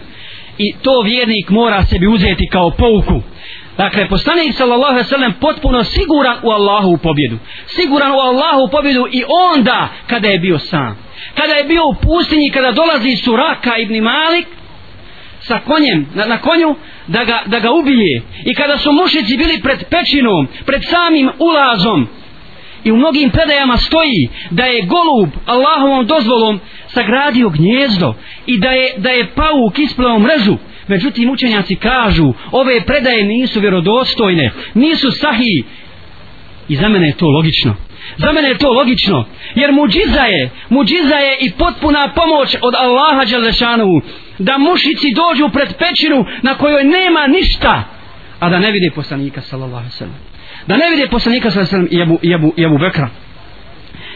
i 0.57 0.73
to 0.81 1.01
vjernik 1.01 1.49
mora 1.49 1.83
sebi 1.83 2.07
uzeti 2.07 2.47
kao 2.47 2.71
pouku. 2.71 3.21
Dakle, 3.77 4.07
poslanik 4.07 4.53
sallallahu 4.53 4.91
alejhi 4.91 5.05
ve 5.05 5.09
sellem 5.09 5.33
potpuno 5.33 5.83
siguran 5.83 6.37
u 6.43 6.51
Allahu 6.51 6.89
u 6.89 6.97
pobjedu. 6.97 7.37
Siguran 7.65 8.11
u 8.11 8.19
Allahu 8.19 8.63
u 8.63 8.67
pobjedu 8.67 9.07
i 9.11 9.23
onda 9.51 9.87
kada 10.07 10.27
je 10.27 10.39
bio 10.39 10.59
sam. 10.59 10.97
Kada 11.35 11.53
je 11.53 11.63
bio 11.63 11.83
u 11.85 11.93
pustinji, 11.93 12.51
kada 12.51 12.71
dolazi 12.71 13.15
Suraka 13.15 13.77
ibn 13.77 14.03
Malik 14.03 14.47
sa 15.39 15.59
konjem, 15.59 16.07
na, 16.13 16.25
na 16.25 16.37
konju, 16.37 16.75
da 17.07 17.23
ga, 17.23 17.41
da 17.45 17.59
ga 17.59 17.71
ubije. 17.71 18.21
I 18.45 18.55
kada 18.55 18.77
su 18.77 18.91
mušici 18.91 19.37
bili 19.37 19.61
pred 19.61 19.83
pećinom, 19.89 20.47
pred 20.65 20.81
samim 20.83 21.31
ulazom, 21.39 22.07
i 22.85 22.91
u 22.91 22.97
mnogim 22.97 23.29
predajama 23.29 23.77
stoji 23.77 24.29
da 24.49 24.63
je 24.65 24.81
golub 24.81 25.29
Allahovom 25.45 26.05
dozvolom 26.05 26.59
sagradio 26.87 27.49
gnjezdo 27.49 28.13
i 28.45 28.59
da 28.59 28.69
je, 28.69 28.93
da 28.97 29.09
je 29.09 29.27
pauk 29.35 29.79
ispleo 29.79 30.19
mrežu 30.19 30.57
međutim 30.87 31.29
učenjaci 31.29 31.75
kažu 31.75 32.33
ove 32.51 32.81
predaje 32.81 33.23
nisu 33.23 33.59
vjerodostojne 33.59 34.51
nisu 34.73 35.11
sahi. 35.11 35.63
I 36.67 36.75
za 36.75 36.89
mene 36.89 37.07
je 37.07 37.17
to 37.17 37.27
logično. 37.27 37.75
Za 38.17 38.31
mene 38.31 38.47
je 38.47 38.57
to 38.57 38.71
logično 38.71 39.25
jer 39.55 39.71
muđiza 39.71 40.21
je 40.21 40.49
muđiza 40.69 41.15
je 41.15 41.37
i 41.39 41.51
potpuna 41.51 42.13
pomoć 42.15 42.55
od 42.61 42.73
Allaha 42.75 43.25
Đalešanu 43.25 44.01
da 44.39 44.57
mušici 44.57 45.13
dođu 45.13 45.49
pred 45.49 45.69
pećinu 45.77 46.25
na 46.41 46.55
kojoj 46.57 46.83
nema 46.83 47.27
ništa 47.27 47.95
a 48.39 48.49
da 48.49 48.59
ne 48.59 48.71
vide 48.71 48.91
poslanika 48.95 49.41
sallallahu 49.41 49.89
sallam. 49.89 50.19
Da 50.67 50.77
ne 50.77 50.89
vide 50.89 51.07
poslanika 51.07 51.51
sallallahu 51.51 51.69
sallam 51.69 51.87
i 51.91 52.01
Abu, 52.01 52.19
i 52.21 52.33
Abu, 52.33 52.53
i 52.57 52.65
Abu 52.65 52.77
Bekra. 52.77 53.09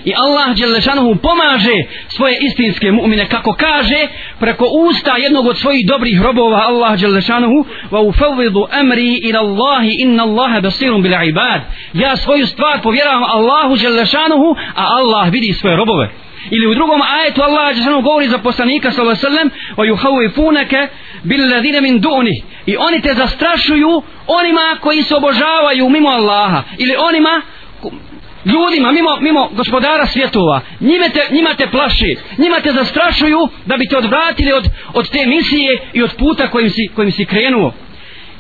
I 0.05 0.13
Allah 0.15 0.55
Đelešanuhu 0.55 1.15
pomaže 1.15 1.83
svoje 2.07 2.37
istinske 2.41 2.91
mu'mine 2.91 3.27
kako 3.27 3.53
kaže 3.53 4.07
preko 4.39 4.65
usta 4.89 5.17
jednog 5.17 5.45
od 5.45 5.57
svojih 5.57 5.87
dobrih 5.87 6.21
robova 6.21 6.63
Allah 6.67 6.99
Đelešanuhu 6.99 7.65
wa 7.91 7.99
ufawvidu 7.99 8.67
amri 8.71 9.19
ila 9.23 9.39
Allahi 9.39 9.95
inna 9.99 10.23
Allaha 10.23 10.61
basirun 10.61 11.01
bil 11.01 11.13
ibad. 11.29 11.61
Ja 11.93 12.15
svoju 12.15 12.47
stvar 12.47 12.81
povjeravam 12.81 13.23
Allahu 13.23 13.75
Đelešanuhu 13.75 14.55
a 14.75 14.83
Allah 14.97 15.29
vidi 15.31 15.53
svoje 15.53 15.75
robove. 15.75 16.09
Ili 16.51 16.67
u 16.67 16.73
drugom 16.73 17.01
ajetu 17.01 17.41
Allah 17.41 17.69
Đelešanuhu 17.69 18.01
govori 18.01 18.27
za 18.27 18.37
poslanika 18.37 18.91
sallallahu 18.91 19.21
sallam 19.21 19.49
wa 19.77 19.85
yuhawifunake 19.85 20.87
bil 21.23 21.51
ladine 21.51 21.81
min 21.81 22.01
du'ni 22.01 22.43
i 22.65 22.77
oni 22.77 23.01
te 23.01 23.13
zastrašuju 23.13 24.01
onima 24.27 24.77
koji 24.81 25.03
se 25.03 25.15
obožavaju 25.15 25.89
mimo 25.89 26.09
Allaha. 26.09 26.63
Ili 26.77 26.95
onima 26.99 27.41
ljudima, 28.45 28.91
mimo, 28.91 29.17
mimo 29.21 29.49
gospodara 29.53 30.05
svjetova, 30.05 30.61
njime 30.79 31.09
te, 31.09 31.27
njima 31.31 31.53
te 31.53 31.67
plaši, 31.71 32.17
njima 32.37 32.59
te 32.59 32.71
zastrašuju 32.71 33.49
da 33.65 33.77
bi 33.77 33.87
te 33.87 33.97
odvratili 33.97 34.53
od, 34.53 34.69
od 34.93 35.09
te 35.09 35.25
misije 35.25 35.79
i 35.93 36.03
od 36.03 36.15
puta 36.17 36.47
kojim 36.47 36.69
si, 36.69 36.89
kojim 36.95 37.11
si 37.11 37.25
krenuo. 37.25 37.73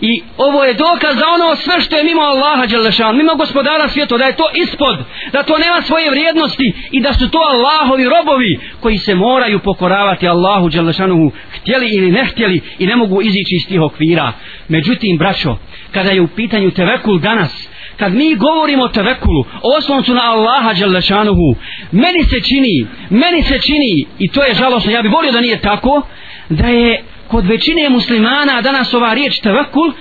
I 0.01 0.21
ovo 0.37 0.63
je 0.63 0.73
dokaz 0.73 1.15
za 1.17 1.25
ono 1.27 1.55
sve 1.55 1.81
što 1.81 1.97
je 1.97 2.03
mimo 2.03 2.21
Allaha 2.21 2.65
Đelešan, 2.65 3.17
mimo 3.17 3.35
gospodara 3.35 3.89
svjetova, 3.89 4.19
da 4.19 4.25
je 4.25 4.35
to 4.35 4.43
ispod, 4.53 4.97
da 5.31 5.43
to 5.43 5.57
nema 5.57 5.81
svoje 5.81 6.11
vrijednosti 6.11 6.73
i 6.91 7.01
da 7.01 7.13
su 7.13 7.29
to 7.29 7.39
Allahovi 7.49 8.03
robovi 8.03 8.59
koji 8.79 8.97
se 8.97 9.15
moraju 9.15 9.59
pokoravati 9.59 10.27
Allahu 10.27 10.69
Đelešanu, 10.69 11.31
htjeli 11.51 11.89
ili 11.89 12.11
ne 12.11 12.25
htjeli 12.25 12.61
i 12.79 12.85
ne 12.85 12.95
mogu 12.95 13.21
izići 13.21 13.55
iz 13.55 13.67
tih 13.67 13.81
okvira. 13.81 14.33
Međutim, 14.67 15.17
braćo, 15.17 15.57
kada 15.91 16.09
je 16.11 16.21
u 16.21 16.27
pitanju 16.27 16.71
tevekul 16.71 17.19
danas, 17.19 17.69
kad 17.99 18.13
mi 18.13 18.35
govorimo 18.35 18.83
o 18.83 18.87
tevekulu, 18.87 19.45
osloncu 19.77 20.13
na 20.13 20.21
Allaha 20.23 20.73
Đalešanuhu, 20.73 21.55
meni 21.91 22.23
se 22.23 22.41
čini, 22.41 22.87
meni 23.09 23.43
se 23.43 23.59
čini, 23.59 24.05
i 24.19 24.27
to 24.27 24.43
je 24.43 24.53
žalosno, 24.53 24.91
ja 24.91 25.01
bih 25.01 25.11
volio 25.11 25.31
da 25.31 25.41
nije 25.41 25.61
tako, 25.61 26.01
da 26.49 26.67
je 26.67 27.03
kod 27.27 27.45
većine 27.45 27.89
muslimana 27.89 28.61
danas 28.61 28.93
ova 28.93 29.13
riječ 29.13 29.39
tevekul 29.39 29.91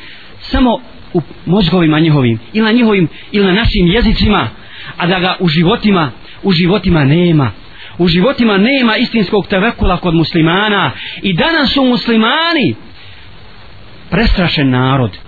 samo 0.41 0.81
u 1.13 1.21
mozgovima 1.47 2.01
njihovim, 2.01 2.41
ili 2.53 2.65
na 2.65 2.73
njihovim, 2.73 3.09
ili 3.33 3.47
na 3.47 3.53
našim 3.53 3.87
jezicima, 3.87 4.49
a 4.97 5.07
da 5.07 5.19
ga 5.19 5.37
u 5.41 5.49
životima, 5.49 6.11
u 6.43 6.53
životima 6.53 7.05
nema. 7.05 7.51
U 7.99 8.09
životima 8.09 8.59
nema 8.59 8.97
istinskog 8.97 9.47
tevekula 9.47 9.97
kod 9.97 10.15
muslimana 10.15 10.91
i 11.23 11.33
danas 11.33 11.73
su 11.73 11.85
muslimani 11.85 12.75
prestrašen 14.11 14.71
narod, 14.71 15.19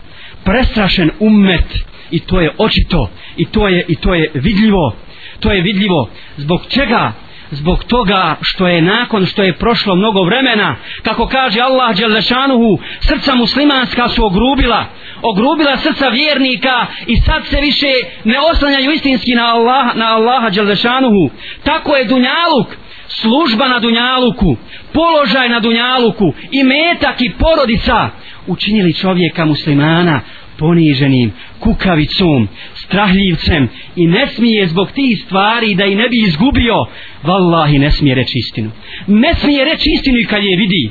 prestrašen 0.45 1.11
ummet, 1.21 1.90
i 2.11 2.21
to 2.21 2.41
je 2.41 2.51
očito. 2.59 3.11
I 3.37 3.45
to 3.45 3.69
je 3.69 3.85
i 3.89 3.97
to 3.97 4.15
je 4.15 4.31
vidljivo. 4.35 4.97
To 5.41 5.53
je 5.53 5.63
vidljivo. 5.63 6.09
Zbog 6.37 6.61
čega? 6.69 7.13
Zbog 7.51 7.85
toga 7.85 8.37
što 8.41 8.69
je 8.69 8.83
nakon 8.83 9.27
što 9.27 9.43
je 9.43 9.53
prošlo 9.53 9.97
mnogo 9.97 10.23
vremena 10.23 10.77
kako 11.03 11.27
kaže 11.27 11.61
Allah 11.61 11.97
Đelešanuhu 11.97 12.79
srca 13.01 13.35
muslimanska 13.35 14.09
su 14.09 14.27
ogrubila. 14.27 14.85
Ogrubila 15.23 15.77
srca 15.77 16.09
vjernika 16.09 16.87
i 17.07 17.17
sad 17.17 17.47
se 17.47 17.61
više 17.61 17.87
ne 18.25 18.37
oslanjaju 18.53 18.91
istinski 18.91 19.35
na, 19.35 19.55
Allah, 19.55 19.97
na 19.97 20.07
Allaha 20.17 20.51
Đelešanuhu 20.51 21.31
tako 21.65 21.97
je 21.97 22.05
Dunjaluk 22.05 22.77
služba 23.09 23.69
na 23.69 23.79
Dunjaluku 23.79 24.57
položaj 24.93 25.49
na 25.49 25.61
Dunjaluku 25.61 26.33
i 26.51 26.65
metak 26.65 27.21
i 27.21 27.33
porodica 27.39 28.11
učinili 28.47 28.95
čovjeka 28.95 29.45
muslimana 29.45 30.21
poniženim, 30.59 31.33
kukavicom, 31.61 32.49
strahljivcem 32.75 33.69
i 33.97 34.07
ne 34.07 34.27
smije 34.27 34.67
zbog 34.67 34.91
tih 34.91 35.23
stvari 35.25 35.75
da 35.75 35.85
i 35.85 35.95
ne 35.95 36.09
bi 36.09 36.17
izgubio, 36.27 36.87
vallahi 37.23 37.79
ne 37.79 37.91
smije 37.91 38.15
reći 38.15 38.39
istinu. 38.39 38.71
Ne 39.07 39.35
smije 39.35 39.65
reći 39.65 39.91
istinu 39.91 40.19
i 40.19 40.25
kad 40.25 40.45
je 40.45 40.57
vidi. 40.57 40.91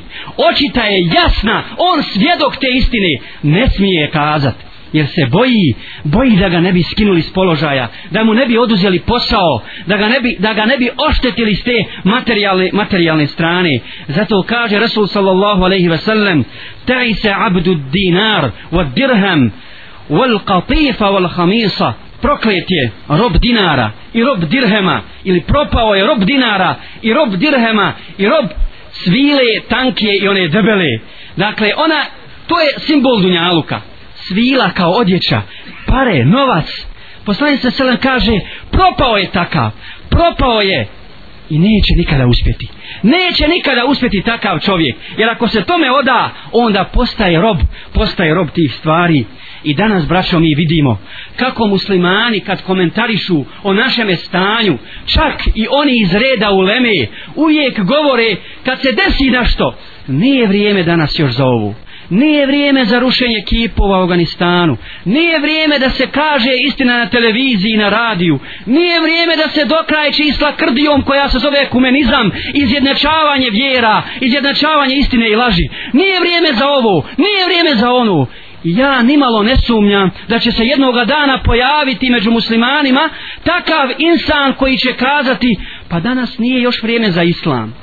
Očita 0.50 0.84
je 0.84 1.08
jasna, 1.14 1.62
on 1.78 2.02
svjedok 2.02 2.56
te 2.56 2.66
istine, 2.76 3.18
ne 3.42 3.66
smije 3.66 4.10
kazati 4.10 4.70
jer 4.92 5.06
se 5.06 5.26
boji, 5.26 5.74
boji 6.04 6.36
da 6.36 6.48
ga 6.48 6.60
ne 6.60 6.72
bi 6.72 6.82
skinuli 6.82 7.22
s 7.22 7.32
položaja, 7.32 7.88
da 8.10 8.24
mu 8.24 8.34
ne 8.34 8.46
bi 8.46 8.58
oduzeli 8.58 8.98
posao, 8.98 9.62
da 9.86 9.96
ga 9.96 10.08
ne 10.08 10.20
bi, 10.20 10.36
da 10.38 10.52
ga 10.54 10.64
ne 10.64 10.76
bi 10.78 10.90
oštetili 11.08 11.54
s 11.54 11.62
te 11.62 11.84
materijalne, 12.04 12.70
materijalne 12.72 13.26
strane. 13.26 13.80
Zato 14.08 14.42
kaže 14.42 14.78
Rasul 14.78 15.06
sallallahu 15.06 15.62
alaihi 15.62 15.88
ve 15.88 15.98
sellem, 15.98 16.44
taj 16.84 17.14
se 17.14 17.34
abdu 17.36 17.74
dinar, 17.74 18.50
wa 18.72 18.94
dirham, 18.94 19.52
wal 20.10 20.38
qatifa 20.44 21.06
wal 21.10 21.28
khamisa, 21.34 21.92
proklet 22.20 22.66
je 22.68 22.90
rob 23.08 23.36
dinara 23.36 23.90
i 24.12 24.22
rob 24.24 24.44
dirhema, 24.44 25.02
ili 25.24 25.40
propao 25.40 25.94
je 25.94 26.06
rob 26.06 26.24
dinara 26.24 26.74
i 27.02 27.12
rob 27.12 27.34
dirhema 27.34 27.92
i 28.18 28.26
rob 28.26 28.46
svile 28.90 29.60
tanke 29.68 30.06
i 30.22 30.28
one 30.28 30.48
debele. 30.48 30.98
Dakle, 31.36 31.72
ona, 31.76 32.04
to 32.46 32.60
je 32.60 32.78
simbol 32.78 33.20
dunjaluka 33.20 33.80
svila 34.14 34.70
kao 34.70 34.90
odjeća, 34.90 35.42
pare, 35.86 36.24
novac. 36.24 36.86
Poslanica 37.24 37.70
Selam 37.70 37.96
kaže, 37.96 38.40
propao 38.70 39.16
je 39.16 39.30
takav, 39.30 39.70
propao 40.10 40.60
je 40.60 40.88
i 41.50 41.58
neće 41.58 41.94
nikada 41.96 42.26
uspjeti. 42.26 42.68
Neće 43.02 43.48
nikada 43.48 43.84
uspjeti 43.84 44.22
takav 44.22 44.58
čovjek, 44.58 44.96
jer 45.16 45.30
ako 45.30 45.48
se 45.48 45.64
tome 45.64 45.90
oda, 45.90 46.30
onda 46.52 46.84
postaje 46.84 47.40
rob, 47.40 47.56
postaje 47.92 48.34
rob 48.34 48.48
tih 48.50 48.74
stvari. 48.74 49.24
I 49.64 49.74
danas, 49.74 50.06
braćo, 50.06 50.38
mi 50.38 50.54
vidimo 50.54 50.98
kako 51.36 51.66
muslimani 51.66 52.40
kad 52.40 52.62
komentarišu 52.62 53.44
o 53.62 53.72
našem 53.72 54.16
stanju, 54.16 54.78
čak 55.06 55.46
i 55.54 55.66
oni 55.70 56.00
iz 56.00 56.12
reda 56.12 56.50
u 56.50 56.60
Leme, 56.60 57.06
uvijek 57.34 57.80
govore 57.80 58.36
kad 58.64 58.80
se 58.80 58.92
desi 58.92 59.30
našto, 59.30 59.74
nije 60.06 60.46
vrijeme 60.46 60.82
danas 60.82 61.18
još 61.18 61.30
za 61.30 61.44
ovu. 61.44 61.74
Nije 62.10 62.46
vrijeme 62.46 62.84
za 62.84 62.98
rušenje 62.98 63.42
kipova 63.46 63.98
u 63.98 64.02
Afganistanu. 64.02 64.76
Nije 65.04 65.38
vrijeme 65.38 65.78
da 65.78 65.90
se 65.90 66.06
kaže 66.06 66.50
istina 66.66 66.98
na 66.98 67.06
televiziji 67.06 67.72
i 67.72 67.76
na 67.76 67.88
radiju. 67.88 68.38
Nije 68.66 69.00
vrijeme 69.00 69.36
da 69.36 69.48
se 69.48 69.64
dokraje 69.64 70.10
isla 70.18 70.56
krdijom 70.56 71.02
koja 71.02 71.28
se 71.28 71.38
zove 71.38 71.68
kumenizam, 71.68 72.30
izjednačavanje 72.54 73.50
vjera, 73.50 74.02
izjednačavanje 74.20 74.94
istine 74.94 75.30
i 75.30 75.36
laži. 75.36 75.68
Nije 75.92 76.20
vrijeme 76.20 76.52
za 76.52 76.68
ovo, 76.68 77.08
nije 77.16 77.44
vrijeme 77.44 77.74
za 77.74 77.92
onu. 77.92 78.26
Ja 78.64 79.02
nimalo 79.02 79.42
ne 79.42 79.56
sumnjam 79.56 80.10
da 80.28 80.38
će 80.38 80.52
se 80.52 80.64
jednoga 80.64 81.04
dana 81.04 81.42
pojaviti 81.42 82.10
među 82.10 82.30
muslimanima 82.30 83.08
takav 83.44 83.90
insan 83.98 84.52
koji 84.52 84.76
će 84.76 84.92
kazati 84.92 85.56
pa 85.88 86.00
danas 86.00 86.38
nije 86.38 86.62
još 86.62 86.82
vrijeme 86.82 87.10
za 87.10 87.22
islam. 87.22 87.74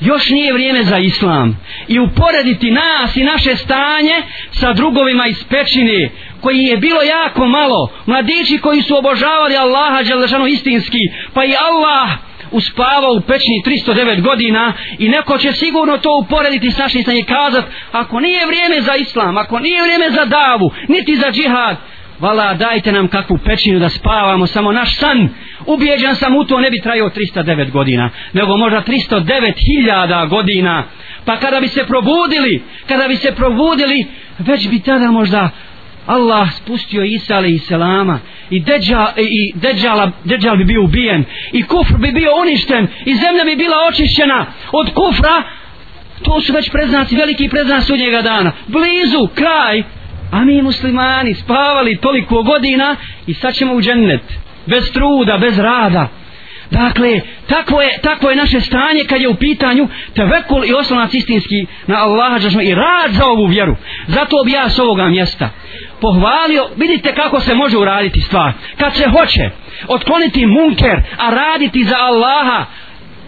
Još 0.00 0.30
nije 0.30 0.52
vrijeme 0.52 0.82
za 0.82 0.98
islam. 0.98 1.60
I 1.88 1.98
uporediti 1.98 2.70
nas 2.70 3.16
i 3.16 3.24
naše 3.24 3.56
stanje 3.56 4.22
sa 4.50 4.72
drugovima 4.72 5.26
iz 5.26 5.44
pećine 5.44 6.10
koji 6.40 6.58
je 6.58 6.76
bilo 6.76 7.02
jako 7.02 7.46
malo 7.46 7.92
mladići 8.06 8.58
koji 8.58 8.82
su 8.82 8.98
obožavali 8.98 9.56
Allaha 9.56 10.02
Đelešanu 10.02 10.46
istinski 10.46 10.98
pa 11.34 11.44
i 11.44 11.54
Allah 11.70 12.29
uspavao 12.50 13.12
u 13.12 13.20
pećini 13.20 13.62
309 13.66 14.20
godina 14.20 14.72
i 14.98 15.08
neko 15.08 15.38
će 15.38 15.52
sigurno 15.52 15.98
to 15.98 16.18
uporediti 16.24 16.70
s 16.70 16.78
našim 16.78 17.02
stanjem 17.02 17.26
kazat 17.26 17.64
ako 17.92 18.20
nije 18.20 18.46
vrijeme 18.46 18.80
za 18.80 18.94
islam, 18.94 19.38
ako 19.38 19.58
nije 19.58 19.82
vrijeme 19.82 20.10
za 20.10 20.24
davu, 20.24 20.70
niti 20.88 21.16
za 21.16 21.30
džihad, 21.30 21.76
vala 22.20 22.54
dajte 22.54 22.92
nam 22.92 23.08
kakvu 23.08 23.38
pećinu 23.44 23.78
da 23.78 23.88
spavamo, 23.88 24.46
samo 24.46 24.72
naš 24.72 24.96
san, 24.96 25.28
ubijeđan 25.66 26.16
sam 26.16 26.36
u 26.36 26.44
to 26.44 26.60
ne 26.60 26.70
bi 26.70 26.80
trajao 26.80 27.10
309 27.10 27.70
godina, 27.70 28.10
nego 28.32 28.56
možda 28.56 28.82
309.000 28.82 30.28
godina, 30.28 30.84
pa 31.24 31.36
kada 31.36 31.60
bi 31.60 31.68
se 31.68 31.84
probudili, 31.86 32.62
kada 32.88 33.08
bi 33.08 33.16
se 33.16 33.34
probudili, 33.34 34.06
već 34.38 34.68
bi 34.68 34.80
tada 34.80 35.10
možda 35.10 35.50
Allah 36.06 36.48
spustio 36.52 37.04
Isa 37.04 37.36
ali 37.36 37.54
i 37.54 37.58
Selama 37.58 38.18
i 38.50 38.60
Deđal, 38.60 39.06
i 39.16 39.52
Deđala, 39.54 40.12
Deđal 40.24 40.56
bi 40.56 40.64
bio 40.64 40.84
ubijen 40.84 41.24
i 41.52 41.62
kufr 41.62 41.96
bi 41.96 42.12
bio 42.12 42.30
uništen 42.40 42.86
i 43.04 43.14
zemlja 43.14 43.44
bi 43.44 43.56
bila 43.56 43.76
očišćena 43.88 44.46
od 44.72 44.90
kufra. 44.94 45.42
To 46.22 46.40
su 46.40 46.52
već 46.52 46.70
preznaci 46.70 47.16
veliki 47.16 47.48
preznaci 47.48 47.86
sudnjega 47.86 48.22
dana. 48.22 48.52
Blizu, 48.66 49.28
kraj. 49.34 49.82
A 50.32 50.44
mi 50.44 50.62
muslimani 50.62 51.34
spavali 51.34 51.96
toliko 51.96 52.42
godina 52.42 52.96
i 53.26 53.34
sad 53.34 53.54
ćemo 53.54 53.74
u 53.74 53.82
džennet. 53.82 54.22
Bez 54.66 54.92
truda, 54.92 55.38
bez 55.38 55.58
rada. 55.58 56.08
Dakle, 56.70 57.20
takvo 57.46 57.82
je, 57.82 57.98
takvo 58.02 58.30
je 58.30 58.36
naše 58.36 58.60
stanje 58.60 59.04
kad 59.08 59.20
je 59.20 59.28
u 59.28 59.34
pitanju 59.34 59.88
tevekul 60.14 60.64
i 60.64 60.74
oslonac 60.74 61.14
istinski 61.14 61.66
na 61.86 61.96
Allaha 61.96 62.38
džašma 62.38 62.62
i 62.62 62.74
rad 62.74 63.10
za 63.10 63.26
ovu 63.26 63.46
vjeru. 63.46 63.76
Zato 64.06 64.36
bi 64.44 64.52
ja 64.52 64.68
s 64.68 64.78
ovoga 64.78 65.08
mjesta 65.08 65.50
pohvalio, 66.00 66.68
vidite 66.76 67.14
kako 67.14 67.40
se 67.40 67.54
može 67.54 67.78
uraditi 67.78 68.20
stvar. 68.20 68.52
Kad 68.78 68.94
se 68.94 69.08
hoće 69.08 69.50
otkloniti 69.88 70.46
munker, 70.46 71.02
a 71.18 71.30
raditi 71.30 71.84
za 71.84 71.96
Allaha, 71.96 72.64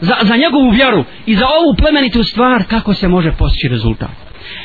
za, 0.01 0.17
za 0.21 0.37
njegovu 0.37 0.71
vjeru 0.71 1.05
i 1.27 1.35
za 1.35 1.47
ovu 1.47 1.75
plemenitu 1.79 2.25
stvar, 2.25 2.65
kako 2.65 2.95
se 2.95 3.09
može 3.09 3.33
postići 3.39 3.69
rezultat. 3.69 4.11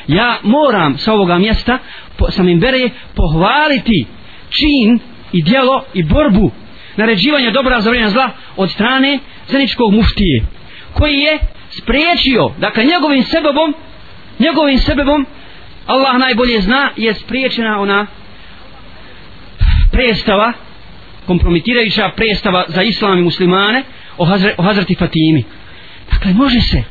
Ja 0.08 0.38
moram 0.44 0.98
sa 0.98 1.14
ovoga 1.14 1.38
mjesta, 1.38 1.78
po, 2.18 2.32
sam 2.32 2.50
im 2.50 2.60
bere, 2.60 2.90
pohvaliti 3.16 4.06
čin 4.50 5.00
i 5.32 5.44
dijelo 5.44 5.84
i 5.94 6.04
borbu 6.04 6.52
naređivanja 6.98 7.52
dobra 7.52 7.82
za 7.82 7.90
vrijeme 7.90 8.10
zla 8.10 8.30
od 8.56 8.72
strane 8.72 9.20
zeničkog 9.48 9.94
muftije 9.94 10.46
koji 10.94 11.20
je 11.20 11.40
spriječio 11.70 12.52
dakle 12.60 12.84
njegovim 12.84 13.24
sebebom 13.24 13.74
njegovim 14.40 14.78
sebebom 14.78 15.26
Allah 15.86 16.18
najbolje 16.18 16.62
zna 16.62 16.90
je 16.96 17.14
spriječena 17.14 17.82
ona 17.82 18.08
prestava 19.92 20.54
kompromitirajuća 21.26 22.12
prestava 22.16 22.66
za 22.68 22.84
islam 22.84 23.18
i 23.18 23.22
muslimane 23.22 23.84
o, 24.18 24.26
Hazre, 24.26 24.56
o 24.58 24.64
Hazreti 24.64 24.96
Fatimi. 24.96 25.44
Dakle 26.12 26.34
može 26.34 26.62
se 26.62 26.84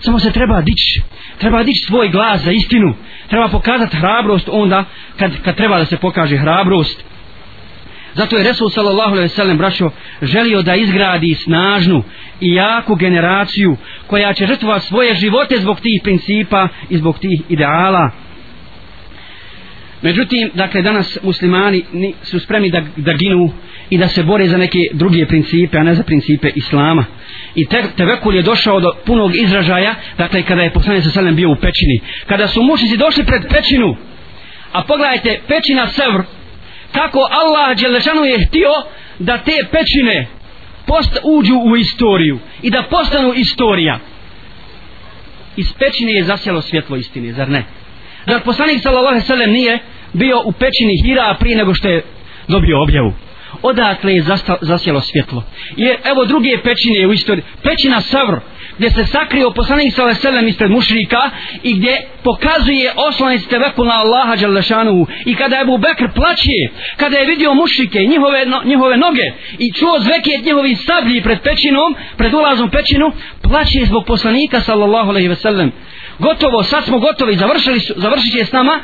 samo 0.00 0.18
se 0.18 0.32
treba 0.32 0.60
dići 0.60 1.02
treba 1.38 1.62
dići 1.62 1.86
svoj 1.86 2.08
glas 2.08 2.40
za 2.40 2.52
istinu 2.52 2.94
treba 3.28 3.48
pokazati 3.48 3.96
hrabrost 3.96 4.48
onda 4.52 4.84
kad, 5.16 5.42
kad 5.42 5.56
treba 5.56 5.78
da 5.78 5.84
se 5.84 5.96
pokaže 5.96 6.36
hrabrost. 6.36 7.04
Zato 8.14 8.36
je 8.36 8.44
Resul 8.44 8.70
sallallahu 8.70 9.10
alejhi 9.10 9.22
ve 9.22 9.28
sellem 9.28 9.58
braćo 9.58 9.90
želio 10.22 10.62
da 10.62 10.74
izgradi 10.74 11.34
snažnu 11.34 12.02
i 12.40 12.54
jaku 12.54 12.94
generaciju 12.94 13.76
koja 14.06 14.32
će 14.32 14.46
žrtvovati 14.46 14.86
svoje 14.86 15.14
živote 15.14 15.56
zbog 15.58 15.80
tih 15.80 16.00
principa 16.02 16.68
i 16.90 16.96
zbog 16.96 17.18
tih 17.18 17.40
ideala. 17.48 18.10
Međutim, 20.02 20.50
dakle, 20.54 20.82
danas 20.82 21.18
muslimani 21.22 21.84
su 22.22 22.40
spremni 22.40 22.70
da, 22.70 22.82
da 22.96 23.12
ginu 23.12 23.52
i 23.90 23.98
da 23.98 24.08
se 24.08 24.22
bore 24.22 24.48
za 24.48 24.56
neke 24.56 24.78
druge 24.92 25.26
principe, 25.26 25.78
a 25.78 25.82
ne 25.82 25.94
za 25.94 26.02
principe 26.02 26.50
Islama. 26.54 27.04
I 27.54 27.66
te, 27.66 27.82
tevekul 27.96 28.34
je 28.34 28.42
došao 28.42 28.80
do 28.80 28.92
punog 29.06 29.36
izražaja, 29.36 29.94
dakle, 30.18 30.42
kada 30.42 30.62
je 30.62 30.72
poslanik 30.72 31.04
sa 31.04 31.10
selem 31.10 31.36
bio 31.36 31.50
u 31.50 31.56
pećini. 31.56 32.00
Kada 32.26 32.48
su 32.48 32.62
mušnici 32.62 32.96
došli 32.96 33.24
pred 33.24 33.42
pećinu, 33.48 33.96
a 34.72 34.82
pogledajte, 34.82 35.40
pećina 35.48 35.86
Sevr, 35.86 36.22
kako 36.92 37.18
Allah 37.30 37.78
Đelešanu 37.78 38.24
je 38.24 38.46
htio 38.46 38.70
da 39.18 39.38
te 39.38 39.52
pećine 39.70 40.26
post, 40.86 41.18
uđu 41.24 41.54
u 41.54 41.76
istoriju 41.76 42.38
i 42.62 42.70
da 42.70 42.82
postanu 42.90 43.32
istorija 43.32 43.98
iz 45.56 45.72
pećine 45.72 46.12
je 46.12 46.24
zasjelo 46.24 46.60
svjetlo 46.60 46.96
istine, 46.96 47.32
zar 47.32 47.48
ne? 47.48 47.64
Zar 48.26 48.40
poslanik 48.44 48.82
sallallahu 48.82 49.20
sallam 49.20 49.50
nije 49.50 49.78
bio 50.12 50.42
u 50.44 50.52
pećini 50.52 51.02
Hira 51.04 51.36
prije 51.40 51.56
nego 51.56 51.74
što 51.74 51.88
je 51.88 52.04
dobio 52.48 52.82
objavu? 52.82 53.12
Odatle 53.62 54.14
je 54.14 54.24
zasjelo 54.60 55.00
svjetlo? 55.00 55.44
I 55.76 55.84
evo 55.84 56.24
druge 56.24 56.58
pećine 56.64 57.06
u 57.06 57.12
istoriji. 57.12 57.44
Pećina 57.62 58.00
Savr, 58.00 58.38
gdje 58.76 58.90
se 58.90 59.04
sakrio 59.04 59.50
poslanik 59.50 59.94
sa 59.94 60.04
veselem 60.04 60.48
ispred 60.48 60.70
mušrika 60.70 61.30
i 61.62 61.74
gdje 61.74 62.02
pokazuje 62.22 62.92
oslanic 62.96 63.46
tevekul 63.46 63.86
na 63.86 63.94
Allaha 63.94 64.36
Đalešanu 64.36 65.06
i 65.24 65.34
kada 65.34 65.56
je 65.56 65.62
Abu 65.62 65.78
Bekr 65.78 66.08
plaće 66.14 66.58
kada 66.96 67.16
je 67.16 67.26
vidio 67.26 67.54
mušrike 67.54 68.02
i 68.02 68.08
njihove, 68.08 68.46
no, 68.46 68.62
njihove 68.64 68.96
noge 68.96 69.32
i 69.58 69.72
čuo 69.72 70.00
zveket 70.00 70.44
njihovih 70.44 70.78
sablji 70.80 71.22
pred 71.22 71.40
pećinom 71.42 71.94
pred 72.16 72.34
ulazom 72.34 72.70
pećinu 72.70 73.12
plaće 73.42 73.84
zbog 73.84 74.04
poslanika 74.04 74.60
sallallahu 74.60 75.10
alaihi 75.10 75.28
veselem 75.28 75.72
gotovo, 76.18 76.62
sad 76.62 76.84
smo 76.84 76.98
gotovi 76.98 77.36
završili 77.36 77.80
su, 77.80 77.94
završit 77.96 78.32
će 78.32 78.44
s 78.44 78.52
nama. 78.52 78.80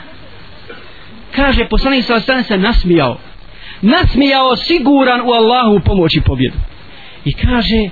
Kaže 1.37 1.65
poslanik 1.65 2.05
sa 2.05 2.15
veselem 2.15 2.45
se 2.45 2.59
nasmijao. 2.59 3.19
Nasmijao 3.83 4.57
siguran 4.57 5.21
u 5.21 5.33
Allahu 5.33 5.81
pomoći 5.85 6.21
pobjedu. 6.21 6.57
I 7.25 7.33
kaže 7.33 7.89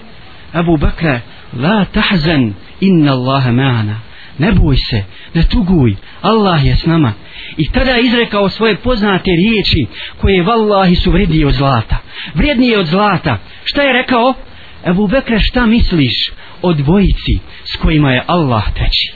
Abu 0.53 0.77
Bakr 0.77 1.07
La 1.53 1.85
tahzan 1.85 2.55
inna 2.81 3.13
Allaha 3.13 3.51
ma'ana. 3.51 3.95
Ne 4.39 4.53
boj 4.53 4.77
se, 4.77 5.05
ne 5.35 5.43
tuguj, 5.43 5.95
Allah 6.23 6.65
je 6.65 6.77
s 6.77 6.87
nama. 6.87 7.13
I 7.57 7.69
tada 7.69 7.91
je 7.91 8.03
izrekao 8.03 8.49
svoje 8.49 8.77
poznate 8.77 9.31
riječi 9.31 9.87
koje 10.21 10.43
vallahi 10.43 10.95
su 10.95 11.11
vrednije 11.11 11.47
od 11.47 11.55
zlata. 11.55 11.97
Vrednije 12.35 12.79
od 12.79 12.87
zlata. 12.87 13.39
Šta 13.65 13.83
je 13.83 13.93
rekao? 13.93 14.35
Ebu 14.87 15.07
Bekre, 15.07 15.39
šta 15.41 15.67
misliš 15.67 16.31
o 16.63 16.73
dvojici 16.73 17.39
s 17.65 17.77
kojima 17.77 18.13
je 18.13 18.23
Allah 18.27 18.65
treći? 18.75 19.13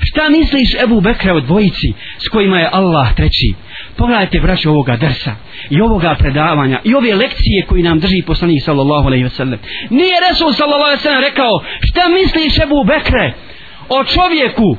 Šta 0.00 0.28
misliš 0.28 0.74
Ebu 0.84 1.00
Bekre 1.00 1.32
o 1.32 1.40
dvojici 1.40 1.92
s 2.18 2.28
kojima 2.28 2.58
je 2.58 2.68
Allah 2.72 3.14
treći? 3.14 3.54
Pogledajte 3.96 4.40
braću 4.40 4.70
ovoga 4.70 4.96
drsa 4.96 5.34
i 5.70 5.80
ovoga 5.80 6.14
predavanja 6.18 6.80
i 6.84 6.94
ove 6.94 7.14
lekcije 7.14 7.66
koji 7.68 7.82
nam 7.82 8.00
drži 8.00 8.22
poslanik 8.26 8.62
sallallahu 8.64 9.06
alejhi 9.06 9.24
ve 9.24 9.30
sellem. 9.30 9.58
Nije 9.90 10.14
Resul 10.28 10.52
sallallahu 10.52 10.82
alejhi 10.82 10.98
ve 10.98 11.02
sellem 11.02 11.20
rekao: 11.20 11.62
"Šta 11.80 12.08
misliš 12.08 12.58
Abu 12.58 12.84
Bekre 12.84 13.32
o 13.88 14.04
čovjeku 14.04 14.76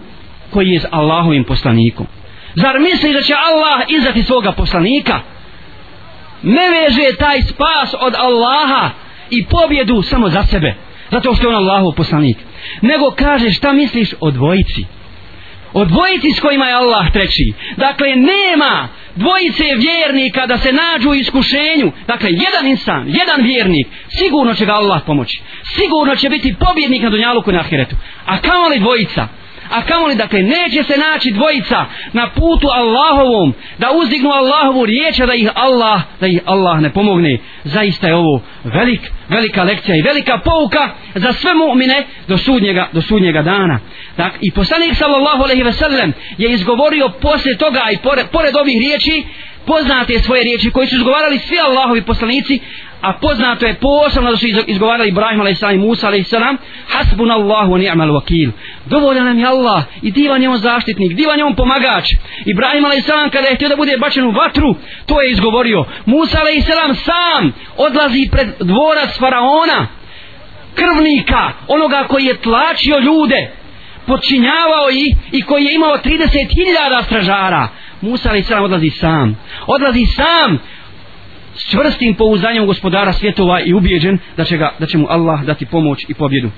koji 0.50 0.70
je 0.70 0.82
Allahovim 0.92 1.44
poslanikom?" 1.44 2.08
Zar 2.56 2.80
misliš 2.80 3.14
da 3.14 3.22
će 3.22 3.34
Allah 3.34 3.82
izdati 3.88 4.24
svoga 4.24 4.52
poslanika? 4.52 5.20
Ne 6.44 6.70
veže 6.70 7.18
taj 7.18 7.42
spas 7.42 7.96
od 8.00 8.16
Allaha 8.16 8.90
i 9.30 9.46
pobjedu 9.46 10.02
samo 10.02 10.30
za 10.30 10.44
sebe, 10.44 10.76
zato 11.12 11.36
što 11.36 11.44
je 11.44 11.56
on 11.56 11.56
Allahov 11.56 11.92
poslanik. 11.92 12.38
Nego 12.82 13.12
kaže 13.12 13.52
šta 13.52 13.74
misliš 13.74 14.14
o 14.20 14.32
dvojici? 14.32 14.86
O 15.74 15.86
dvojici 15.86 16.32
s 16.32 16.40
kojima 16.40 16.66
je 16.66 16.74
Allah 16.74 17.12
treći. 17.14 17.54
Dakle, 17.78 18.16
nema 18.16 18.88
dvojice 19.16 19.64
vjernika 19.78 20.46
da 20.46 20.58
se 20.58 20.72
nađu 20.72 21.10
u 21.10 21.16
iskušenju, 21.16 21.92
dakle, 22.08 22.30
jedan 22.32 22.68
insan, 22.68 23.06
jedan 23.08 23.46
vjernik, 23.46 23.88
sigurno 24.10 24.54
će 24.54 24.66
ga 24.66 24.74
Allah 24.74 25.02
pomoći. 25.06 25.42
Sigurno 25.64 26.16
će 26.16 26.30
biti 26.30 26.56
pobjednik 26.60 27.02
na 27.02 27.10
Dunjaluku 27.10 27.50
i 27.52 27.54
na 27.54 27.60
Ahiretu. 27.60 27.96
A 28.26 28.42
kamo 28.42 28.68
li 28.68 28.80
dvojica? 28.80 29.28
A 29.74 29.82
kamo 29.82 30.08
li, 30.08 30.16
dakle, 30.16 30.42
neće 30.42 30.84
se 30.84 30.98
naći 30.98 31.32
dvojica 31.32 31.86
na 32.14 32.30
putu 32.30 32.68
Allahovom, 32.68 33.54
da 33.78 33.92
uzdignu 33.92 34.30
Allahovu 34.30 34.86
riječ, 34.86 35.18
da 35.18 35.34
ih 35.34 35.50
Allah, 35.56 36.02
da 36.20 36.28
ih 36.28 36.42
Allah 36.46 36.82
ne 36.82 36.90
pomogne. 36.90 37.38
Zaista 37.64 38.08
je 38.08 38.16
ovo 38.16 38.42
velik, 38.64 39.12
velika 39.30 39.64
lekcija 39.64 39.96
i 39.96 40.02
velika 40.02 40.38
pouka 40.38 40.90
za 41.16 41.34
sve 41.34 41.52
mu'mine 41.54 42.04
do 42.28 42.38
sudnjega, 42.38 42.90
do 42.92 43.02
sudnjega 43.02 43.42
dana. 43.42 43.80
Dakle, 44.18 44.40
i 44.42 44.52
poslanik 44.52 44.96
sallallahu 44.96 45.44
alaihi 45.44 45.64
ve 45.64 45.74
sellem 45.74 46.14
je 46.38 46.52
izgovorio 46.52 47.10
poslije 47.10 47.58
toga 47.58 47.82
i 47.94 47.98
pored, 47.98 48.26
pored 48.32 48.56
ovih 48.56 48.78
riječi, 48.80 49.24
poznate 49.66 50.20
svoje 50.20 50.44
riječi 50.44 50.72
koji 50.72 50.88
su 50.88 50.96
izgovarali 50.96 51.40
svi 51.40 51.60
Allahovi 51.60 52.02
poslanici, 52.02 52.60
a 53.02 53.14
poznato 53.22 53.66
je 53.66 53.74
posebno 53.74 54.32
da 54.32 54.38
su 54.38 54.46
izgovarali 54.68 55.10
Ibrahim 55.10 55.42
a.s. 55.42 55.62
i 55.74 55.78
Musa 55.78 56.08
a.s. 56.08 56.34
Hasbun 56.88 57.32
Allahu 57.32 57.72
wa 57.74 57.78
ni'mal 57.78 58.14
vakil 58.14 58.52
Dovoljan 58.86 59.26
nam 59.26 59.40
je 59.40 59.46
Allah 59.46 59.84
i 60.02 60.12
divan 60.12 60.44
je 60.44 60.50
on 60.50 60.58
zaštitnik, 60.58 61.14
divan 61.14 61.40
je 61.40 61.46
on 61.46 61.56
pomagač. 61.56 62.14
Ibrahim 62.46 62.86
a.s. 62.86 63.08
kada 63.32 63.48
je 63.48 63.56
htio 63.56 63.70
da 63.70 63.76
bude 63.76 63.98
bačen 63.98 64.26
u 64.26 64.32
vatru, 64.32 64.76
to 65.06 65.22
je 65.22 65.32
izgovorio. 65.32 65.86
Musa 66.06 66.38
a.s. 66.38 66.98
sam 67.04 67.54
odlazi 67.78 68.30
pred 68.32 68.48
dvorac 68.60 69.20
faraona, 69.20 69.88
krvnika, 70.76 71.52
onoga 71.68 72.06
koji 72.08 72.26
je 72.26 72.42
tlačio 72.42 73.00
ljude, 73.00 73.52
počinjavao 74.08 74.90
ih 74.92 75.16
i 75.32 75.42
koji 75.42 75.66
je 75.66 75.76
imao 75.76 75.98
30.000 75.98 77.04
stražara. 77.06 77.68
Musa 78.04 78.30
a.s. 78.32 78.52
odlazi 78.52 78.90
sam. 78.90 79.38
Odlazi 79.68 80.06
sam 80.06 80.60
s 81.56 81.72
čvrstim 81.72 82.16
pouzdanjem 82.16 82.66
gospodara 82.66 83.14
svjetova 83.14 83.62
i 83.62 83.74
ubijeđen 83.74 84.18
da 84.38 84.44
će, 84.44 84.58
ga, 84.58 84.74
da 84.80 84.86
će 84.86 84.98
mu 84.98 85.08
Allah 85.10 85.44
dati 85.44 85.66
pomoć 85.66 86.06
i 86.10 86.14
pobjedu. 86.14 86.50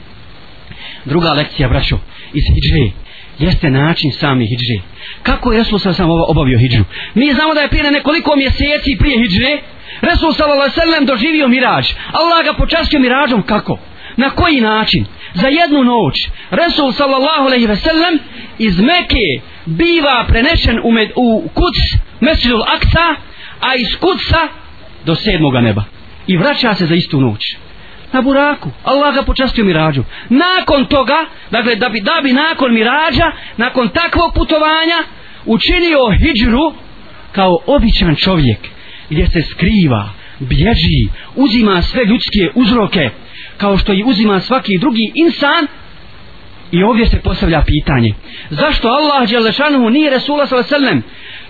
Druga 1.06 1.34
lekcija 1.34 1.70
braćo 1.70 1.98
iz 2.34 2.44
hijđe 2.54 2.92
jeste 3.40 3.70
način 3.70 4.12
sami 4.12 4.48
hijđe 4.48 4.84
kako 5.24 5.52
je 5.52 5.58
Resul 5.58 5.80
sam 5.80 6.10
obavio 6.28 6.60
hijđu 6.60 6.84
mi 7.14 7.34
znamo 7.34 7.54
da 7.54 7.62
je 7.62 7.68
prije 7.68 7.92
nekoliko 7.92 8.36
mjeseci 8.36 8.98
prije 9.00 9.18
hijđe 9.18 9.58
Resul 10.02 10.34
sallam 10.34 11.06
doživio 11.06 11.48
mirađ. 11.48 11.86
Allah 12.12 12.46
ga 12.46 12.54
počastio 12.54 13.00
mirađom. 13.00 13.42
Kako? 13.42 13.80
Na 14.18 14.30
koji 14.30 14.62
način? 14.62 15.06
Za 15.34 15.48
jednu 15.48 15.84
noć. 15.84 16.30
Resul 16.52 16.92
sallallahu 16.92 17.46
alejhi 17.46 17.66
ve 17.66 17.76
sellem 17.76 18.20
iz 18.60 18.80
Mekke 18.80 19.55
biva 19.66 20.26
prenešen 20.28 20.80
u, 20.84 20.92
med, 20.92 21.12
u 21.16 21.50
Kuc 21.54 22.02
Mesdžidul 22.20 22.64
Aksa 22.64 23.16
a 23.60 23.76
iz 23.76 23.96
Kuca 23.96 24.48
do 25.06 25.16
sedmoga 25.16 25.62
neba. 25.62 25.84
I 26.28 26.38
vraća 26.38 26.74
se 26.74 26.86
za 26.86 26.96
istu 26.96 27.22
noć. 27.22 27.58
Na 28.14 28.22
buraku. 28.22 28.70
Allah 28.84 29.16
ga 29.16 29.24
počastio 29.24 29.66
mirađu. 29.66 30.04
Nakon 30.30 30.86
toga 30.86 31.26
dakle 31.52 31.76
da 31.76 31.90
bi, 31.90 32.02
da 32.02 32.22
bi 32.24 32.34
nakon 32.34 32.74
mirađa 32.74 33.32
nakon 33.58 33.90
takvog 33.90 34.34
putovanja 34.36 35.04
učinio 35.46 36.00
hijđru 36.20 36.74
kao 37.32 37.58
običan 37.68 38.16
čovjek 38.16 38.60
gdje 39.10 39.28
se 39.28 39.42
skriva 39.42 40.10
bježi 40.40 41.10
uzima 41.36 41.82
sve 41.82 42.06
ljudske 42.06 42.50
uzroke 42.56 43.10
kao 43.58 43.78
što 43.78 43.94
i 43.94 44.04
uzima 44.06 44.40
svaki 44.40 44.78
drugi 44.78 45.12
insan 45.16 45.68
i 46.72 46.84
ovdje 46.84 47.06
se 47.06 47.22
postavlja 47.22 47.64
pitanje 47.66 48.14
zašto 48.50 48.88
Allah 48.88 49.30
Đelešanu 49.30 49.90
nije 49.90 50.10
Resula 50.10 50.48
s.a.v. 50.48 51.02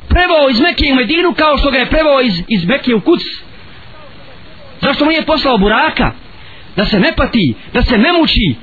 prevao 0.08 0.50
iz 0.50 0.60
Mekije 0.60 0.94
u 0.94 0.96
Medinu 0.96 1.34
kao 1.34 1.58
što 1.58 1.72
ga 1.72 1.78
je 1.78 1.90
prevao 1.90 2.22
iz, 2.22 2.34
iz 2.48 2.66
Mekije 2.66 2.96
u 2.96 3.02
Kuc 3.02 3.22
zašto 4.82 5.06
mu 5.06 5.12
nije 5.12 5.26
poslao 5.26 5.58
buraka? 5.58 6.12
Da 6.76 6.86
se 6.86 7.00
ne 7.00 7.14
pati 7.18 7.54
da 7.74 7.82
se 7.82 7.98
ne 7.98 8.14
muči? 8.14 8.56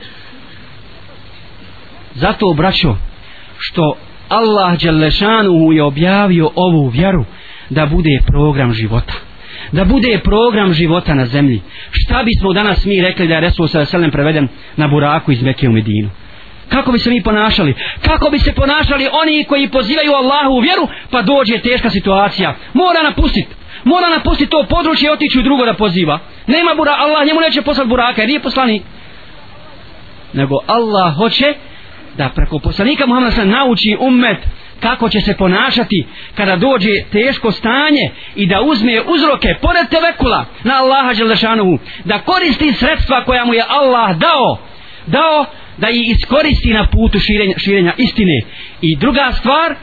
Zato 2.14 2.50
obraćo 2.50 2.96
što 3.58 3.96
Allah 4.28 4.78
Đelešanu 4.78 5.72
je 5.72 5.82
objavio 5.82 6.50
ovu 6.54 6.88
vjeru 6.88 7.24
da 7.70 7.86
bude 7.86 8.18
program 8.26 8.72
života. 8.72 9.14
Da 9.72 9.84
bude 9.84 10.20
program 10.24 10.72
života 10.72 11.14
na 11.14 11.26
zemlji. 11.26 11.62
Šta 11.90 12.22
bismo 12.22 12.52
danas 12.52 12.84
mi 12.84 13.00
rekli 13.00 13.28
da 13.28 13.34
je 13.34 13.40
Resul 13.40 13.68
sa 13.68 13.84
preveden 14.12 14.48
na 14.76 14.88
buraku 14.88 15.32
iz 15.32 15.42
Mekke 15.42 15.68
u 15.68 15.72
Medinu? 15.72 16.10
Kako 16.72 16.92
bi 16.92 16.98
se 16.98 17.10
mi 17.10 17.22
ponašali? 17.22 17.74
Kako 18.06 18.30
bi 18.30 18.38
se 18.38 18.52
ponašali 18.52 19.08
oni 19.12 19.44
koji 19.44 19.68
pozivaju 19.68 20.12
Allahu 20.12 20.52
u 20.54 20.60
vjeru? 20.60 20.88
Pa 21.10 21.22
dođe 21.22 21.58
teška 21.58 21.90
situacija. 21.90 22.54
Mora 22.74 23.02
napustiti 23.02 23.54
mora 23.84 24.08
napustiti 24.08 24.50
to 24.50 24.66
područje 24.68 25.06
i 25.06 25.10
otići 25.10 25.38
u 25.38 25.42
drugo 25.42 25.64
da 25.64 25.74
poziva. 25.74 26.18
Nema 26.46 26.74
bura 26.74 26.92
Allah 26.98 27.26
njemu 27.26 27.40
neće 27.40 27.62
poslati 27.62 27.88
buraka 27.88 28.22
jer 28.22 28.28
nije 28.28 28.40
poslanik. 28.40 28.82
Nego 30.32 30.54
Allah 30.66 31.16
hoće 31.16 31.54
da 32.16 32.28
preko 32.28 32.58
poslanika 32.58 33.06
Muhammed 33.06 33.32
se 33.32 33.46
nauči 33.46 33.96
ummet 34.00 34.38
kako 34.80 35.08
će 35.08 35.20
se 35.20 35.36
ponašati 35.36 36.06
kada 36.34 36.56
dođe 36.56 36.90
teško 37.12 37.52
stanje 37.52 38.10
i 38.36 38.46
da 38.46 38.62
uzme 38.62 39.02
uzroke 39.06 39.54
pored 39.62 39.88
tevekula 39.88 40.44
na 40.64 40.74
Allaha 40.74 41.14
Đelešanovu 41.14 41.78
da 42.04 42.18
koristi 42.18 42.72
sredstva 42.72 43.24
koja 43.24 43.44
mu 43.44 43.54
je 43.54 43.64
Allah 43.68 44.16
dao. 44.16 44.58
Dao 45.06 45.46
da 45.76 45.90
ih 45.90 46.10
iskoristi 46.10 46.72
na 46.72 46.86
putu 46.86 47.18
širenja, 47.20 47.54
širenja 47.58 47.92
istine. 47.98 48.40
I 48.80 48.96
druga 48.96 49.32
stvar 49.32 49.74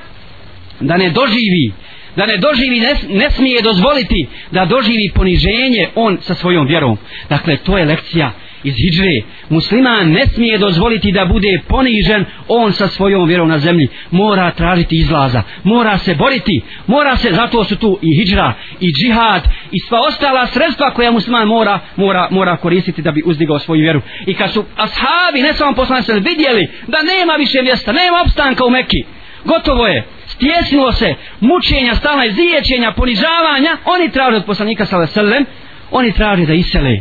da 0.79 0.97
ne 0.97 1.09
doživi 1.09 1.73
da 2.15 2.25
ne 2.25 2.37
doživi 2.37 2.79
ne, 2.79 2.93
ne 3.09 3.31
smije 3.31 3.61
dozvoliti 3.61 4.27
da 4.51 4.65
doživi 4.65 5.11
poniženje 5.15 5.89
on 5.95 6.17
sa 6.21 6.33
svojom 6.33 6.67
vjerom. 6.67 6.97
Dakle 7.29 7.57
to 7.57 7.77
je 7.77 7.85
lekcija 7.85 8.31
iz 8.63 8.73
hijđre 8.75 9.21
musliman 9.49 10.11
ne 10.11 10.25
smije 10.25 10.57
dozvoliti 10.57 11.11
da 11.11 11.25
bude 11.25 11.61
ponižen 11.67 12.25
on 12.47 12.73
sa 12.73 12.87
svojom 12.87 13.27
vjerom 13.27 13.49
na 13.49 13.59
zemlji. 13.59 13.87
Mora 14.11 14.51
tražiti 14.51 14.95
izlaza 14.95 15.43
mora 15.63 15.97
se 15.97 16.15
boriti 16.15 16.61
mora 16.87 17.17
se 17.17 17.33
zato 17.33 17.63
su 17.63 17.75
tu 17.75 17.99
i 18.01 18.15
hijđra 18.17 18.53
i 18.79 18.91
džihad 18.93 19.43
i 19.71 19.79
sva 19.79 19.99
ostala 20.07 20.47
sredstva 20.47 20.93
koja 20.93 21.11
musliman 21.11 21.47
mora 21.47 21.79
mora, 21.95 22.27
mora 22.31 22.57
koristiti 22.57 23.01
da 23.01 23.11
bi 23.11 23.23
uzdigao 23.25 23.59
svoju 23.59 23.81
vjeru. 23.81 24.01
I 24.25 24.33
kad 24.33 24.51
su 24.51 24.65
ashabi 24.75 25.41
ne 25.41 25.53
samo 25.53 25.75
poslanice, 25.75 26.13
vidjeli 26.13 26.71
da 26.87 26.97
nema 27.03 27.33
više 27.33 27.61
mjesta 27.61 27.91
nema 27.91 28.21
opstanka 28.25 28.65
u 28.65 28.69
Mekki 28.69 29.03
gotovo 29.43 29.87
je. 29.87 30.03
Stjesnilo 30.25 30.91
se 30.91 31.15
mučenja 31.39 31.95
stalna 31.95 32.25
izliječenja 32.25 32.91
ponižavanja. 32.91 33.77
Oni 33.85 34.11
traže 34.11 34.37
od 34.37 34.45
poslanika 34.45 34.85
sallallahu 34.85 35.19
alejhi 35.19 35.27
ve 35.27 35.31
sellem 35.31 35.45
oni 35.91 36.11
traže 36.11 36.45
da 36.45 36.53
isele 36.53 36.99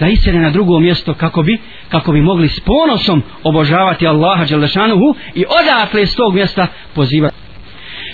da 0.00 0.08
isele 0.08 0.38
na 0.38 0.50
drugo 0.50 0.80
mjesto 0.80 1.14
kako 1.14 1.42
bi 1.42 1.58
kako 1.88 2.12
bi 2.12 2.20
mogli 2.20 2.48
s 2.48 2.60
ponosom 2.60 3.22
obožavati 3.42 4.06
Allaha 4.06 4.44
Đelešanuhu 4.44 5.14
i 5.34 5.44
odakle 5.62 6.06
s 6.06 6.14
tog 6.14 6.34
mjesta 6.34 6.66
pozivati 6.94 7.46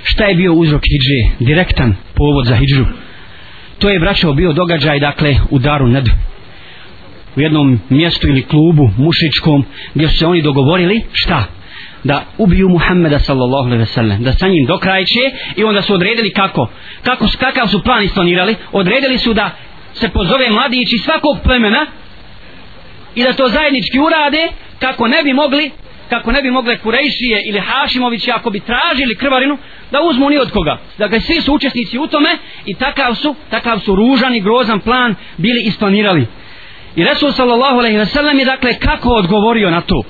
šta 0.02 0.24
je 0.24 0.34
bio 0.34 0.52
uzrok 0.52 0.82
hidže? 0.82 1.44
Direktan 1.44 1.94
povod 2.14 2.46
za 2.46 2.56
hidžu. 2.56 2.84
To 3.78 3.88
je 3.88 4.00
braćo 4.00 4.32
bio 4.32 4.52
događaj 4.52 5.00
dakle 5.00 5.36
u 5.50 5.58
Daru 5.58 5.88
Ned. 5.88 6.08
U 7.36 7.40
jednom 7.40 7.80
mjestu 7.88 8.28
ili 8.28 8.42
klubu 8.42 8.90
mušičkom 8.96 9.64
gdje 9.94 10.08
su 10.08 10.18
se 10.18 10.26
oni 10.26 10.42
dogovorili 10.42 11.02
šta? 11.12 11.44
Da 12.04 12.24
ubiju 12.38 12.68
Muhammeda 12.68 13.18
sallallahu 13.18 13.66
alejhi 13.66 13.80
ve 13.80 13.86
sellem 13.86 14.22
da 14.22 14.32
sa 14.32 14.48
njim 14.48 14.66
dokrajče 14.66 15.20
i 15.56 15.64
onda 15.64 15.82
su 15.82 15.94
odredili 15.94 16.30
kako. 16.30 16.68
Kako 17.02 17.26
kakav 17.40 17.68
su 17.68 17.82
plan 17.82 18.02
isplanirali 18.04 18.56
odredili 18.72 19.18
su 19.18 19.34
da 19.34 19.50
se 19.94 20.08
pozove 20.08 20.50
mladići 20.50 20.98
svakog 20.98 21.38
plemena 21.44 21.86
i 23.14 23.22
da 23.22 23.32
to 23.32 23.48
zajednički 23.48 23.98
urade 23.98 24.48
kako 24.78 25.08
ne 25.08 25.22
bi 25.22 25.32
mogli 25.32 25.70
kako 26.08 26.32
ne 26.32 26.42
bi 26.42 26.50
mogle 26.50 26.78
Kurejšije 26.78 27.42
ili 27.48 27.60
Hašimovići 27.60 28.30
ako 28.30 28.50
bi 28.50 28.60
tražili 28.60 29.16
krvarinu 29.16 29.58
da 29.90 30.00
uzmu 30.02 30.30
ni 30.30 30.38
od 30.38 30.50
koga. 30.50 30.78
Dakle 30.98 31.20
svi 31.20 31.40
su 31.40 31.54
učesnici 31.54 31.98
u 31.98 32.06
tome 32.06 32.38
i 32.66 32.74
takav 32.74 33.14
su 33.14 33.34
takav 33.50 33.78
su 33.78 33.94
ružan 33.94 34.34
i 34.34 34.40
grozan 34.40 34.80
plan 34.80 35.14
bili 35.36 35.62
isplanirali. 35.64 36.26
I 36.96 37.04
Resul 37.04 37.32
sallallahu 37.32 37.78
alejhi 37.78 37.98
ve 37.98 38.06
sellem 38.06 38.38
je 38.38 38.44
dakle 38.44 38.74
kako 38.74 39.08
odgovorio 39.08 39.70
na 39.70 39.80
to? 39.80 40.02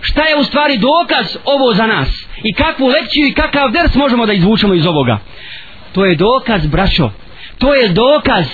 Šta 0.00 0.22
je 0.24 0.36
u 0.36 0.44
stvari 0.44 0.78
dokaz 0.78 1.36
ovo 1.44 1.74
za 1.74 1.86
nas? 1.86 2.26
I 2.44 2.54
kakvu 2.54 2.86
lekciju 2.86 3.26
i 3.26 3.34
kakav 3.34 3.70
ders 3.70 3.94
možemo 3.94 4.26
da 4.26 4.32
izvučemo 4.32 4.74
iz 4.74 4.86
ovoga? 4.86 5.18
To 5.92 6.04
je 6.04 6.16
dokaz 6.16 6.66
braćo. 6.66 7.10
To 7.58 7.74
je 7.74 7.88
dokaz 7.88 8.46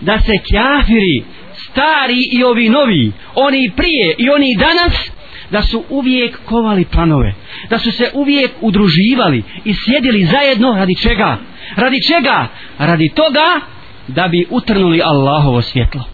da 0.00 0.18
se 0.18 0.32
kjafiri 0.50 1.24
stari 1.54 2.28
i 2.32 2.44
ovi 2.44 2.68
novi 2.68 3.12
oni 3.34 3.70
prije 3.76 4.14
i 4.18 4.30
oni 4.30 4.56
danas 4.56 5.10
da 5.50 5.62
su 5.62 5.84
uvijek 5.88 6.44
kovali 6.44 6.84
planove 6.84 7.34
da 7.70 7.78
su 7.78 7.90
se 7.90 8.10
uvijek 8.14 8.50
udruživali 8.60 9.42
i 9.64 9.74
sjedili 9.74 10.24
zajedno 10.24 10.74
radi 10.74 10.94
čega? 10.94 11.36
Radi 11.76 12.02
čega? 12.02 12.46
Radi 12.78 13.08
toga 13.08 13.60
da 14.08 14.28
bi 14.28 14.46
utrnuli 14.50 15.02
Allahovo 15.04 15.62
svjetlo. 15.62 16.04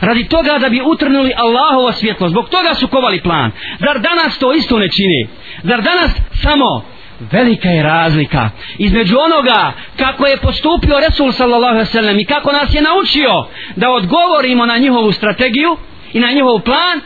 Radi 0.00 0.28
toga 0.28 0.58
da 0.58 0.68
bi 0.68 0.80
utrnuli 0.84 1.32
Allahovo 1.36 1.92
svjetlo. 1.92 2.28
Zbog 2.28 2.48
toga 2.48 2.74
su 2.74 2.88
kovali 2.88 3.20
plan. 3.20 3.50
Zar 3.78 4.00
danas 4.00 4.38
to 4.38 4.52
isto 4.52 4.78
ne 4.78 4.88
čini 4.88 5.26
zar 5.62 5.82
danas 5.82 6.10
samo 6.32 6.84
velika 7.30 7.68
je 7.68 7.82
razlika 7.82 8.50
između 8.78 9.16
onoga 9.18 9.72
kako 9.96 10.26
je 10.26 10.36
postupio 10.36 11.00
Resul 11.08 11.32
sallallahu 11.32 11.74
alejhi 11.74 11.88
ve 11.88 12.00
sellem 12.00 12.18
i 12.18 12.24
kako 12.24 12.52
nas 12.52 12.74
je 12.74 12.82
naučio 12.82 13.46
da 13.76 13.90
odgovorimo 13.90 14.66
na 14.66 14.78
njihovu 14.78 15.12
strategiju 15.12 15.76
i 16.12 16.20
na 16.20 16.30
njihov 16.30 16.60
plan 16.60 17.00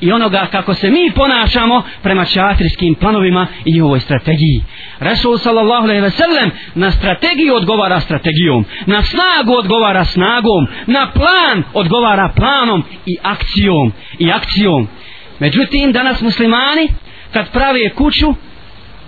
i 0.00 0.12
onoga 0.12 0.46
kako 0.52 0.74
se 0.74 0.90
mi 0.90 1.10
ponašamo 1.14 1.82
prema 2.02 2.24
čatrijskim 2.24 2.94
planovima 2.94 3.46
i 3.64 3.72
njihovoj 3.72 4.00
strategiji. 4.00 4.62
Resul 4.98 5.38
sallallahu 5.38 5.84
alejhi 5.84 6.02
ve 6.02 6.10
sellem 6.10 6.50
na 6.74 6.90
strategiju 6.90 7.54
odgovara 7.54 8.00
strategijom, 8.00 8.64
na 8.86 9.02
snagu 9.02 9.52
odgovara 9.58 10.04
snagom, 10.04 10.66
na 10.86 11.10
plan 11.10 11.62
odgovara 11.74 12.32
planom 12.36 12.84
i 13.06 13.16
akcijom 13.22 13.92
i 14.18 14.32
akcijom. 14.32 14.88
Međutim 15.38 15.92
danas 15.92 16.20
muslimani 16.20 16.88
kad 17.32 17.52
prave 17.52 17.90
kuću 17.90 18.34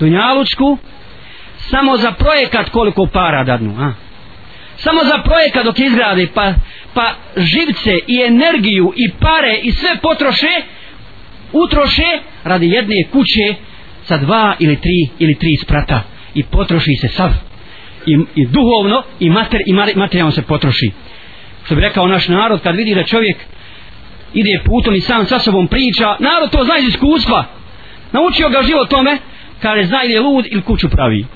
dunjalučku 0.01 0.79
samo 1.57 1.97
za 1.97 2.13
projekat 2.13 2.69
koliko 2.69 3.07
para 3.07 3.45
dadnu, 3.45 3.77
a? 3.81 3.93
Samo 4.77 5.05
za 5.05 5.19
projekat 5.25 5.65
dok 5.65 5.79
izgrade 5.79 6.29
pa 6.35 6.55
pa 6.95 7.15
živce 7.37 7.99
i 8.07 8.23
energiju 8.27 8.93
i 8.97 9.11
pare 9.11 9.59
i 9.63 9.73
sve 9.73 9.91
potroše 10.03 10.63
utroše 11.53 12.19
radi 12.45 12.69
jedne 12.69 13.05
kuće 13.13 13.55
sa 14.03 14.17
dva 14.17 14.57
ili 14.59 14.77
tri 14.77 15.09
ili 15.19 15.35
tri 15.35 15.57
sprata 15.57 16.03
i 16.35 16.43
potroši 16.43 16.95
se 17.01 17.09
sav. 17.09 17.31
I, 18.07 18.19
i 18.35 18.47
duhovno 18.47 19.03
i, 19.21 19.31
mater, 19.31 19.61
i 19.67 19.73
materijalno 19.97 20.33
se 20.33 20.43
potroši. 20.43 20.91
Što 21.65 21.75
bi 21.75 21.81
rekao 21.81 22.07
naš 22.07 22.29
narod 22.29 22.63
kad 22.63 22.77
vidi 22.77 22.95
da 22.95 23.05
čovjek 23.05 23.37
ide 24.35 24.61
putom 24.65 24.95
i 24.95 25.01
sam 25.01 25.27
sa 25.27 25.39
sobom 25.39 25.69
priča 25.69 26.17
narod 26.19 26.51
to 26.51 26.65
zna 26.65 26.79
iz 26.79 26.89
iskustva. 26.89 27.45
Naučio 28.13 28.49
ga 28.49 28.63
život 28.63 28.91
tome 28.91 29.19
kaže 29.63 29.85
zna 29.85 30.05
ili 30.05 30.13
je 30.13 30.21
lud 30.21 30.47
ili 30.51 30.63
kuću 30.63 30.89
pravi 30.89 31.27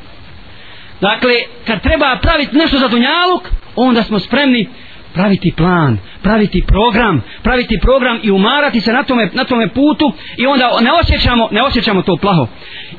dakle 1.01 1.33
kad 1.67 1.83
treba 1.83 2.19
praviti 2.23 2.57
nešto 2.57 2.79
za 2.79 2.89
dunjaluk 2.89 3.43
onda 3.77 4.03
smo 4.03 4.19
spremni 4.19 4.69
praviti 5.15 5.53
plan, 5.57 5.99
praviti 6.23 6.65
program, 6.67 7.23
praviti 7.43 7.79
program 7.83 8.21
i 8.23 8.31
umarati 8.31 8.81
se 8.81 8.93
na 8.93 9.03
tome, 9.03 9.31
na 9.33 9.45
tome 9.45 9.69
putu 9.69 10.13
i 10.37 10.47
onda 10.47 10.71
ne 10.81 10.91
osjećamo, 10.93 11.49
ne 11.51 11.63
osjećamo 11.63 12.03
to 12.03 12.17
plaho. 12.17 12.47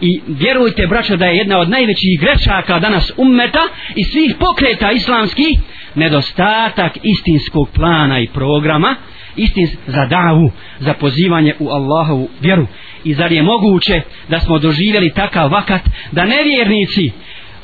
I 0.01 0.21
vjerujte, 0.27 0.88
braćo, 0.88 1.17
da 1.17 1.25
je 1.25 1.38
jedna 1.38 1.57
od 1.57 1.69
najvećih 1.69 2.19
grešaka 2.19 2.79
danas 2.79 3.11
ummeta 3.17 3.63
i 3.95 4.03
svih 4.03 4.35
pokreta 4.39 4.91
islamskih 4.91 5.59
nedostatak 5.95 6.97
istinskog 7.03 7.69
plana 7.69 8.19
i 8.19 8.27
programa, 8.27 8.95
istin 9.35 9.67
za 9.88 10.05
davu, 10.05 10.51
za 10.79 10.93
pozivanje 10.93 11.53
u 11.59 11.69
Allahovu 11.69 12.29
vjeru. 12.41 12.67
I 13.05 13.13
zar 13.13 13.31
je 13.31 13.43
moguće 13.43 14.01
da 14.29 14.39
smo 14.39 14.59
doživjeli 14.59 15.13
takav 15.15 15.51
vakat 15.51 15.81
da 16.11 16.25
nevjernici 16.25 17.11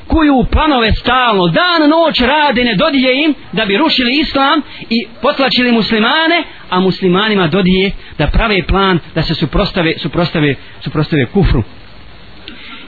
kuju 0.08 0.46
planove 0.52 0.92
stalno, 0.92 1.48
dan 1.48 1.90
noć 1.90 2.20
rade, 2.22 2.64
ne 2.64 2.76
dodije 2.76 3.24
im 3.26 3.34
da 3.52 3.66
bi 3.66 3.78
rušili 3.78 4.20
islam 4.20 4.62
i 4.90 5.08
potlačili 5.22 5.72
muslimane, 5.72 6.44
a 6.70 6.80
muslimanima 6.80 7.48
dodije 7.48 7.92
da 8.18 8.28
prave 8.28 8.64
plan 8.68 9.00
da 9.16 9.22
se 9.22 9.36
suprostave, 9.36 9.94
suprostave, 9.98 10.56
suprostave 10.82 11.26
kufru. 11.26 11.64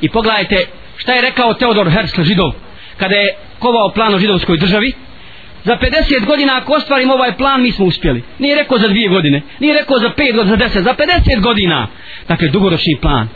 I 0.01 0.09
pogledajte 0.09 0.65
šta 0.97 1.13
je 1.13 1.21
rekao 1.21 1.53
Teodor 1.53 1.89
Herzl 1.89 2.21
židov 2.21 2.51
kada 2.97 3.15
je 3.15 3.35
kovao 3.59 3.91
plan 3.95 4.13
o 4.13 4.19
židovskoj 4.19 4.57
državi, 4.57 4.93
za 5.63 5.77
50 5.77 6.25
godina 6.25 6.57
ako 6.57 6.73
ostvarimo 6.73 7.13
ovaj 7.13 7.37
plan 7.37 7.61
mi 7.61 7.71
smo 7.71 7.85
uspjeli. 7.85 8.23
Nije 8.39 8.55
rekao 8.55 8.77
za 8.77 8.87
dvije 8.87 9.09
godine 9.09 9.41
nije 9.59 9.73
rekao 9.73 9.99
za 9.99 10.09
5 10.09 10.35
godina, 10.35 10.57
za 10.57 10.79
10 10.79 10.83
za 10.83 10.93
50 10.93 11.41
godina. 11.41 11.87
Dakle 12.27 12.47
dugoročni 12.47 12.97
plan. 13.01 13.27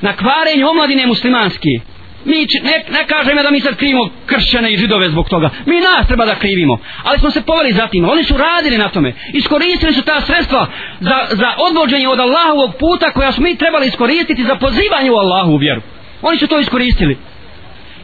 Na 0.00 0.16
kvarenju 0.16 0.68
omladine 0.68 1.06
muslimanske 1.06 1.70
mi 2.24 2.46
č, 2.46 2.60
ne, 2.62 2.84
ne 2.94 3.36
ja 3.36 3.42
da 3.42 3.50
mi 3.50 3.60
sad 3.60 3.76
krivimo 3.76 4.08
kršćane 4.26 4.72
i 4.72 4.76
židove 4.76 5.08
zbog 5.08 5.28
toga. 5.28 5.50
Mi 5.66 5.80
nas 5.80 6.06
treba 6.06 6.24
da 6.26 6.34
krivimo 6.34 6.78
ali 7.04 7.18
smo 7.18 7.30
se 7.30 7.42
poveli 7.42 7.72
za 7.72 7.86
tim. 7.86 8.08
Oni 8.08 8.24
su 8.24 8.34
radili 8.36 8.78
na 8.78 8.88
tome. 8.88 9.12
Iskoristili 9.32 9.92
su 9.92 10.02
ta 10.02 10.20
sredstva 10.20 10.66
za, 11.00 11.18
za 11.30 11.52
odvođenje 11.68 12.08
od 12.08 12.20
Allahovog 12.20 12.74
puta 12.78 13.10
koja 13.10 13.32
smo 13.32 13.42
mi 13.42 13.56
trebali 13.56 13.86
iskoristiti 13.86 14.44
za 14.44 14.54
pozivanje 14.54 15.10
u 15.10 15.16
Allahovu 15.16 15.56
vjeru. 15.56 15.80
Oni 16.22 16.38
su 16.38 16.46
to 16.46 16.58
iskoristili. 16.58 17.16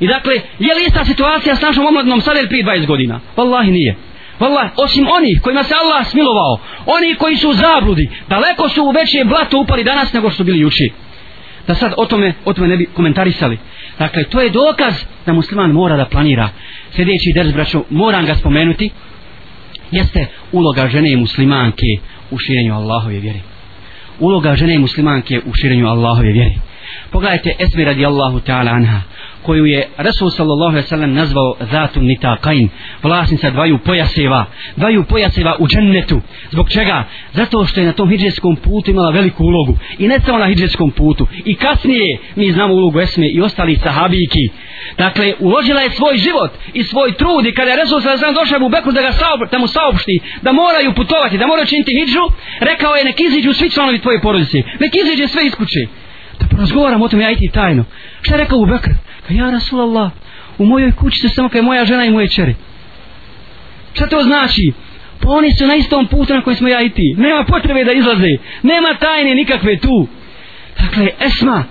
I 0.00 0.06
dakle, 0.06 0.34
je 0.58 0.74
li 0.74 0.84
ista 0.86 1.04
situacija 1.04 1.56
s 1.56 1.60
našom 1.60 1.86
omladinom 1.86 2.20
sada 2.20 2.38
ili 2.38 2.48
prije 2.48 2.64
20 2.64 2.86
godina? 2.86 3.20
Wallahi 3.36 3.70
nije. 3.70 3.96
Wallahi, 4.40 4.68
osim 4.76 5.06
onih 5.08 5.40
kojima 5.42 5.62
se 5.62 5.74
Allah 5.74 6.06
smilovao, 6.06 6.58
oni 6.86 7.14
koji 7.14 7.36
su 7.36 7.50
u 7.50 7.54
zabludi, 7.54 8.10
daleko 8.28 8.68
su 8.68 8.84
u 8.84 8.90
veće 8.90 9.24
blato 9.24 9.58
upali 9.60 9.84
danas 9.84 10.12
nego 10.12 10.30
što 10.30 10.36
su 10.36 10.44
bili 10.44 10.60
juči. 10.60 10.92
Da 11.66 11.74
sad 11.74 11.92
o 11.96 12.06
tome, 12.06 12.34
o 12.44 12.52
tome 12.52 12.68
ne 12.68 12.76
bi 12.76 12.86
komentarisali. 12.86 13.58
Dakle, 13.98 14.24
to 14.24 14.40
je 14.40 14.50
dokaz 14.50 14.94
da 15.26 15.32
musliman 15.32 15.70
mora 15.70 15.96
da 15.96 16.04
planira. 16.04 16.48
Sljedeći 16.90 17.32
ders, 17.34 17.52
braćo, 17.52 17.82
moram 17.90 18.26
ga 18.26 18.34
spomenuti, 18.34 18.90
jeste 19.90 20.26
uloga 20.52 20.88
žene 20.88 21.12
i 21.12 21.16
muslimanke 21.16 21.86
u 22.30 22.38
širenju 22.38 22.74
Allahove 22.74 23.18
vjeri. 23.18 23.40
Uloga 24.18 24.56
žene 24.56 24.74
i 24.74 24.78
muslimanke 24.78 25.40
u 25.46 25.54
širenju 25.54 25.86
Allahove 25.86 26.32
vjeri. 26.32 26.54
Pogledajte 27.10 27.54
Esmi 27.58 27.84
radijallahu 27.84 28.40
ta'ala 28.40 28.70
anha 28.70 29.00
koju 29.42 29.66
je 29.66 29.88
Resul 29.96 30.30
sallallahu 30.30 30.70
alejhi 30.70 30.84
ve 30.84 30.88
sellem 30.88 31.14
nazvao 31.14 31.56
Zatun 31.60 32.04
Nitaqain, 32.04 32.68
vlasnica 33.02 33.50
dvaju 33.50 33.78
pojaseva, 33.78 34.44
dvaju 34.76 35.04
pojaseva 35.04 35.56
u 35.58 35.68
džennetu. 35.68 36.20
Zbog 36.50 36.70
čega? 36.70 37.04
Zato 37.32 37.64
što 37.64 37.80
je 37.80 37.86
na 37.86 37.92
tom 37.92 38.08
hijđetskom 38.08 38.56
putu 38.56 38.90
imala 38.90 39.10
veliku 39.10 39.44
ulogu. 39.44 39.78
I 39.98 40.08
ne 40.08 40.20
samo 40.20 40.38
na 40.38 40.46
hijđetskom 40.46 40.90
putu. 40.90 41.26
I 41.44 41.54
kasnije 41.54 42.18
mi 42.36 42.52
znamo 42.52 42.74
ulogu 42.74 43.00
Esme 43.00 43.26
i 43.34 43.40
ostali 43.40 43.76
sahabiki. 43.76 44.48
Dakle, 44.98 45.34
uložila 45.38 45.80
je 45.80 45.90
svoj 45.90 46.16
život 46.16 46.50
i 46.74 46.84
svoj 46.84 47.12
trud 47.12 47.46
i 47.46 47.54
kada 47.54 47.70
je 47.70 47.76
Resul 47.76 48.00
sallallahu 48.00 48.24
alaihi 48.24 48.40
došao 48.40 48.66
u 48.66 48.68
Beku 48.68 48.92
da, 48.92 49.02
ga 49.02 49.12
saob, 49.12 49.40
da 49.52 49.58
mu 49.58 49.66
saopšti 49.66 50.20
da 50.42 50.52
moraju 50.52 50.94
putovati, 50.94 51.38
da 51.38 51.46
moraju 51.46 51.66
činiti 51.66 51.92
hidžu, 51.98 52.24
rekao 52.60 52.94
je 52.94 53.04
nek 53.04 53.20
iziđu 53.20 53.52
svi 53.52 53.70
članovi 53.70 53.98
tvoje 53.98 54.20
porodice. 54.20 54.62
Nek 54.80 54.92
iziđe 54.96 55.28
sve 55.28 55.46
iz 55.46 55.54
kuće. 55.54 55.82
Da 56.58 57.02
o 57.04 57.08
tom 57.08 57.20
ja 57.20 57.30
i 57.30 57.50
tajno. 57.52 57.84
Šta 58.22 58.34
je 58.34 58.38
rekao 58.38 58.58
u 58.58 58.66
Bekr? 58.66 58.90
Ka 58.90 59.28
pa 59.28 59.34
ja 59.34 59.50
Rasulallah, 59.50 60.10
u 60.58 60.66
mojoj 60.66 60.92
kući 60.92 61.18
se 61.18 61.28
samo 61.28 61.48
kaj 61.48 61.62
moja 61.62 61.84
žena 61.84 62.04
i 62.04 62.10
moje 62.10 62.28
čeri. 62.28 62.54
Šta 63.92 64.06
to 64.06 64.22
znači? 64.22 64.72
Pa 65.20 65.30
oni 65.30 65.52
su 65.58 65.66
na 65.66 65.74
istom 65.74 66.06
putu 66.06 66.34
na 66.34 66.42
kojem 66.42 66.56
smo 66.56 66.68
ja 66.68 66.82
i 66.82 66.90
ti. 66.90 67.14
Nema 67.18 67.44
potrebe 67.44 67.84
da 67.84 67.92
izlaze. 67.92 68.36
Nema 68.62 68.94
tajne 69.00 69.34
nikakve 69.34 69.78
tu. 69.78 70.06
Dakle, 70.78 71.08
Esma, 71.20 71.64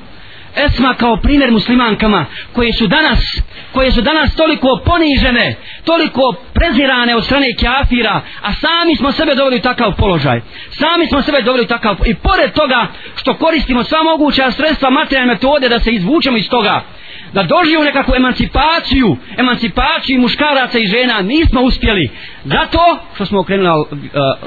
Esma 0.65 0.93
kao 0.93 1.17
primjer 1.17 1.51
muslimankama 1.51 2.25
koje 2.53 2.73
su 2.73 2.87
danas 2.87 3.41
koje 3.71 3.91
su 3.91 4.01
danas 4.01 4.35
toliko 4.35 4.67
ponižene 4.85 5.55
toliko 5.85 6.33
prezirane 6.53 7.15
od 7.15 7.25
strane 7.25 7.47
kafira 7.61 8.21
a 8.41 8.53
sami 8.53 8.95
smo 8.95 9.11
sebe 9.11 9.35
doveli 9.35 9.55
u 9.57 9.61
takav 9.61 9.95
položaj. 9.97 10.41
Sami 10.69 11.07
smo 11.07 11.21
sebe 11.21 11.41
doveli 11.41 11.63
u 11.63 11.67
takav 11.67 11.95
i 12.05 12.15
pored 12.15 12.51
toga 12.53 12.87
što 13.15 13.37
koristimo 13.37 13.83
sva 13.83 14.03
moguća 14.03 14.51
sredstva 14.51 14.89
materijalne 14.89 15.33
metode 15.33 15.69
da 15.69 15.79
se 15.79 15.91
izvučemo 15.91 16.37
iz 16.37 16.49
toga 16.49 16.81
da 17.37 17.43
doživimo 17.43 17.83
nekakvu 17.83 18.15
emancipaciju, 18.15 19.17
emancipaciju 19.37 20.21
muškaraca 20.21 20.79
i 20.79 20.87
žena, 20.87 21.21
nismo 21.21 21.61
uspjeli. 21.61 22.09
Zato 22.43 22.79
što 23.15 23.25
smo 23.25 23.39
okrenuli 23.39 23.81
uh, 23.81 23.87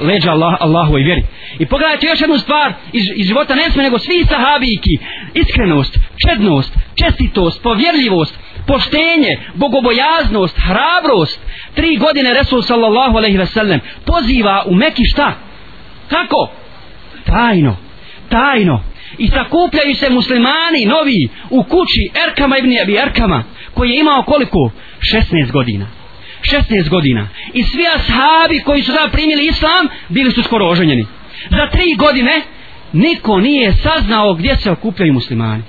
leđa 0.07 0.31
Allah, 0.31 0.57
Allahu 0.59 0.97
i 0.97 1.03
vjeri. 1.03 1.23
I 1.59 1.65
pogledajte 1.65 2.07
još 2.07 2.21
jednu 2.21 2.37
stvar 2.37 2.73
iz, 2.93 3.03
iz 3.15 3.27
života 3.27 3.55
ne 3.55 3.71
sme 3.71 3.83
nego 3.83 3.99
svi 3.99 4.25
sahabijki. 4.25 4.97
Iskrenost, 5.33 5.99
čednost, 6.27 6.77
čestitost, 7.03 7.63
povjerljivost, 7.63 8.39
poštenje, 8.67 9.37
bogobojaznost, 9.53 10.57
hrabrost. 10.57 11.39
Tri 11.75 11.97
godine 11.97 12.33
Resul 12.33 12.61
sallallahu 12.61 13.17
alaihi 13.17 13.37
ve 13.37 13.45
sellem 13.45 13.79
poziva 14.05 14.63
u 14.67 14.75
Meki 14.75 15.05
šta? 15.05 15.33
Kako? 16.09 16.51
Tajno. 17.25 17.77
Tajno 18.29 18.90
i 19.17 19.27
sakupljaju 19.27 19.95
se 19.95 20.09
muslimani 20.09 20.85
novi 20.85 21.29
u 21.49 21.63
kući 21.63 22.09
Erkama 22.27 22.57
ibn 22.57 22.71
Abi 22.83 22.95
Erkama 22.95 23.43
koji 23.73 23.89
je 23.89 23.99
imao 23.99 24.23
koliko? 24.23 24.71
16 24.99 25.51
godina. 25.51 25.87
16 26.41 26.89
godina. 26.89 27.27
I 27.53 27.63
svi 27.63 27.83
ashabi 27.95 28.59
koji 28.65 28.81
su 28.81 28.91
da 28.91 29.09
primili 29.11 29.45
islam 29.45 29.87
bili 30.09 30.31
su 30.31 30.43
skoro 30.43 30.67
oženjeni. 30.67 31.05
Za 31.49 31.69
tri 31.71 31.95
godine 31.95 32.41
niko 32.93 33.39
nije 33.39 33.73
saznao 33.73 34.33
gdje 34.33 34.55
se 34.55 34.71
okupljaju 34.71 35.13
muslimani. 35.13 35.63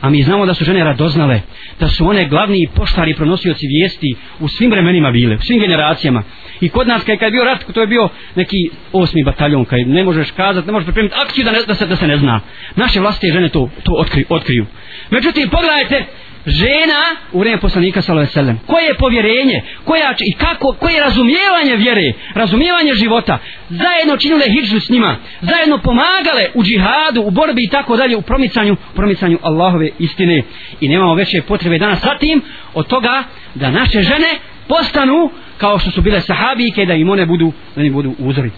A 0.00 0.10
mi 0.10 0.22
znamo 0.22 0.46
da 0.46 0.54
su 0.54 0.64
žene 0.64 0.84
radoznale 0.84 1.40
da 1.80 1.88
su 1.88 2.08
one 2.08 2.28
glavni 2.28 2.68
poštari 2.74 3.14
pronosioci 3.14 3.66
vijesti 3.66 4.16
u 4.40 4.48
svim 4.48 4.70
vremenima 4.70 5.10
bile 5.10 5.36
u 5.36 5.40
svim 5.40 5.60
generacijama 5.60 6.22
i 6.60 6.68
kod 6.68 6.88
nas 6.88 7.04
kad 7.04 7.22
je 7.22 7.30
bio 7.30 7.44
rat 7.44 7.64
to 7.74 7.80
je 7.80 7.86
bio 7.86 8.08
neki 8.34 8.70
osmi 8.92 9.24
bataljon 9.24 9.64
kad 9.64 9.78
ne 9.86 10.04
možeš 10.04 10.30
kazati 10.30 10.66
ne 10.66 10.72
možeš 10.72 10.86
pripremiti 10.86 11.14
akciju 11.26 11.44
da, 11.44 11.52
ne, 11.52 11.58
da, 11.66 11.74
se, 11.74 11.86
da 11.86 11.96
se 11.96 12.06
ne 12.06 12.16
zna. 12.16 12.40
Naše 12.76 13.00
vlastite 13.00 13.32
žene 13.32 13.48
to, 13.48 13.70
to 13.82 13.92
otkri, 13.92 14.24
otkriju. 14.28 14.66
Međutim 15.10 15.48
pogledajte 15.50 16.04
žena 16.46 17.00
u 17.32 17.38
vrijeme 17.38 17.60
poslanika 17.60 18.02
sallallahu 18.02 18.22
alejhi 18.22 18.38
ve 18.38 18.42
sellem 18.42 18.60
koje 18.66 18.84
je 18.84 18.94
povjerenje 18.94 19.62
koja 19.84 20.14
i 20.26 20.32
kako 20.32 20.72
koje 20.72 20.94
je 20.94 21.00
razumijevanje 21.00 21.76
vjere 21.76 22.12
razumijevanje 22.34 22.94
života 22.94 23.38
zajedno 23.68 24.16
činile 24.16 24.44
hidžu 24.50 24.80
s 24.80 24.88
njima 24.88 25.16
zajedno 25.40 25.78
pomagale 25.78 26.50
u 26.54 26.62
džihadu 26.62 27.22
u 27.22 27.30
borbi 27.30 27.64
i 27.64 27.68
tako 27.68 27.96
dalje 27.96 28.16
u 28.16 28.22
promicanju 28.22 28.76
promicanju 28.94 29.38
Allahove 29.42 29.88
istine. 29.98 30.42
I 30.80 30.88
nemamo 30.88 31.14
veće 31.14 31.42
potrebe 31.42 31.78
danas 31.78 32.00
za 32.00 32.18
tim 32.18 32.42
od 32.74 32.86
toga 32.86 33.24
da 33.54 33.70
naše 33.70 34.02
žene 34.02 34.38
postanu 34.68 35.30
kao 35.58 35.78
što 35.78 35.90
su 35.90 36.02
bile 36.02 36.20
sahabijke 36.20 36.86
da 36.86 36.94
im 36.94 37.10
one 37.10 37.26
budu 37.26 37.52
da 37.76 37.82
im 37.82 37.92
budu 37.92 38.14
uzori. 38.18 38.50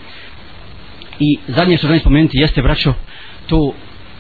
I 1.21 1.39
zadnje 1.47 1.77
što 1.77 1.87
želim 1.87 2.01
spomenuti 2.01 2.39
jeste 2.39 2.63
braćo 2.63 2.95
to 3.47 3.73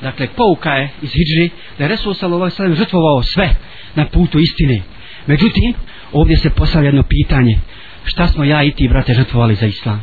dakle 0.02 0.28
pouka 0.36 0.70
je 0.70 0.90
iz 1.02 1.10
hijđri 1.12 1.50
da 1.78 1.84
je 1.84 1.88
Resul 1.88 2.14
sallallahu 2.14 2.62
alaihi 2.62 2.76
žrtvovao 2.76 3.22
sve 3.22 3.54
na 3.94 4.06
putu 4.06 4.38
istine. 4.38 4.82
Međutim 5.26 5.74
ovdje 6.12 6.36
se 6.36 6.50
postavlja 6.50 6.88
jedno 6.88 7.02
pitanje. 7.02 7.58
Šta 8.04 8.28
smo 8.28 8.44
ja 8.44 8.62
i 8.62 8.70
ti 8.70 8.88
brate 8.88 9.14
žrtvovali 9.14 9.54
za 9.54 9.66
islam? 9.66 10.02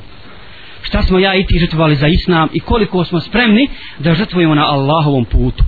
Šta 0.81 1.01
smo 1.01 1.19
ja 1.19 1.35
i 1.35 1.45
ti 1.45 1.59
žrtvovali 1.59 1.95
za 1.95 2.07
islam 2.07 2.49
i 2.53 2.59
koliko 2.59 3.03
smo 3.03 3.19
spremni 3.19 3.69
da 3.99 4.13
žrtvujemo 4.13 4.55
na 4.55 4.65
Allahovom 4.65 5.25
putu? 5.25 5.63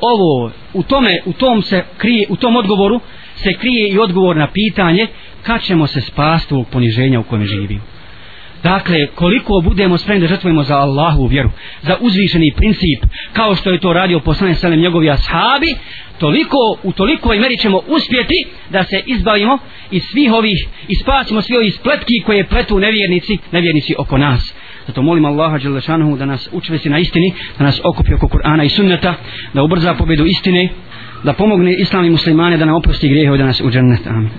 Ovo 0.00 0.52
u 0.72 0.82
tome 0.82 1.20
u 1.26 1.32
tom 1.32 1.62
se 1.62 1.84
krije 1.96 2.26
u 2.28 2.36
tom 2.36 2.56
odgovoru 2.56 3.00
se 3.36 3.52
krije 3.52 3.88
i 3.88 3.98
odgovor 3.98 4.36
na 4.36 4.46
pitanje 4.46 5.06
kad 5.42 5.62
ćemo 5.62 5.86
se 5.86 6.00
spasti 6.00 6.54
ovog 6.54 6.66
poniženja 6.68 7.20
u 7.20 7.22
kojem 7.22 7.46
živimo 7.46 7.82
Dakle, 8.62 9.06
koliko 9.14 9.60
budemo 9.60 9.98
spremni 9.98 10.20
da 10.20 10.26
žrtvujemo 10.26 10.62
za 10.62 10.76
Allahu 10.78 11.26
vjeru, 11.26 11.50
za 11.82 11.96
uzvišeni 12.00 12.52
princip, 12.56 13.04
kao 13.32 13.54
što 13.54 13.70
je 13.70 13.80
to 13.80 13.92
radio 13.92 14.20
poslanik 14.20 14.56
selem 14.56 14.80
njegovi 14.80 15.10
ashabi, 15.10 15.76
toliko, 16.18 16.56
u 16.82 16.92
toliko 16.92 17.34
i 17.34 17.40
meri 17.40 17.56
ćemo 17.56 17.80
uspjeti 17.88 18.46
da 18.70 18.84
se 18.84 19.02
izbavimo 19.06 19.58
iz 19.90 20.02
svih 20.02 20.32
ovih, 20.32 20.66
i 20.88 20.94
spasimo 20.94 21.42
svi 21.42 21.56
ovih 21.56 21.74
spletki 21.74 22.22
koje 22.26 22.46
pletu 22.46 22.78
nevjernici, 22.78 23.38
nevjernici 23.52 23.94
oko 23.98 24.18
nas. 24.18 24.54
Zato 24.86 25.02
molim 25.02 25.24
Allaha 25.24 25.58
Đelešanuhu 25.58 26.16
da 26.16 26.26
nas 26.26 26.48
učvesi 26.52 26.90
na 26.90 26.98
istini, 26.98 27.32
da 27.58 27.64
nas 27.64 27.80
okupi 27.84 28.14
oko 28.14 28.26
Kur'ana 28.26 28.64
i 28.64 28.68
sunneta, 28.68 29.14
da 29.54 29.62
ubrza 29.62 29.94
pobjedu 29.94 30.26
istine, 30.26 30.68
da 31.24 31.32
pomogne 31.32 31.74
islami 31.74 32.10
muslimane 32.10 32.56
da 32.56 32.64
nam 32.64 32.74
oprosti 32.74 33.08
grijehe 33.08 33.36
da 33.36 33.44
nas 33.44 33.60
u 33.60 33.70
džennet. 33.70 34.06
Amin. 34.06 34.30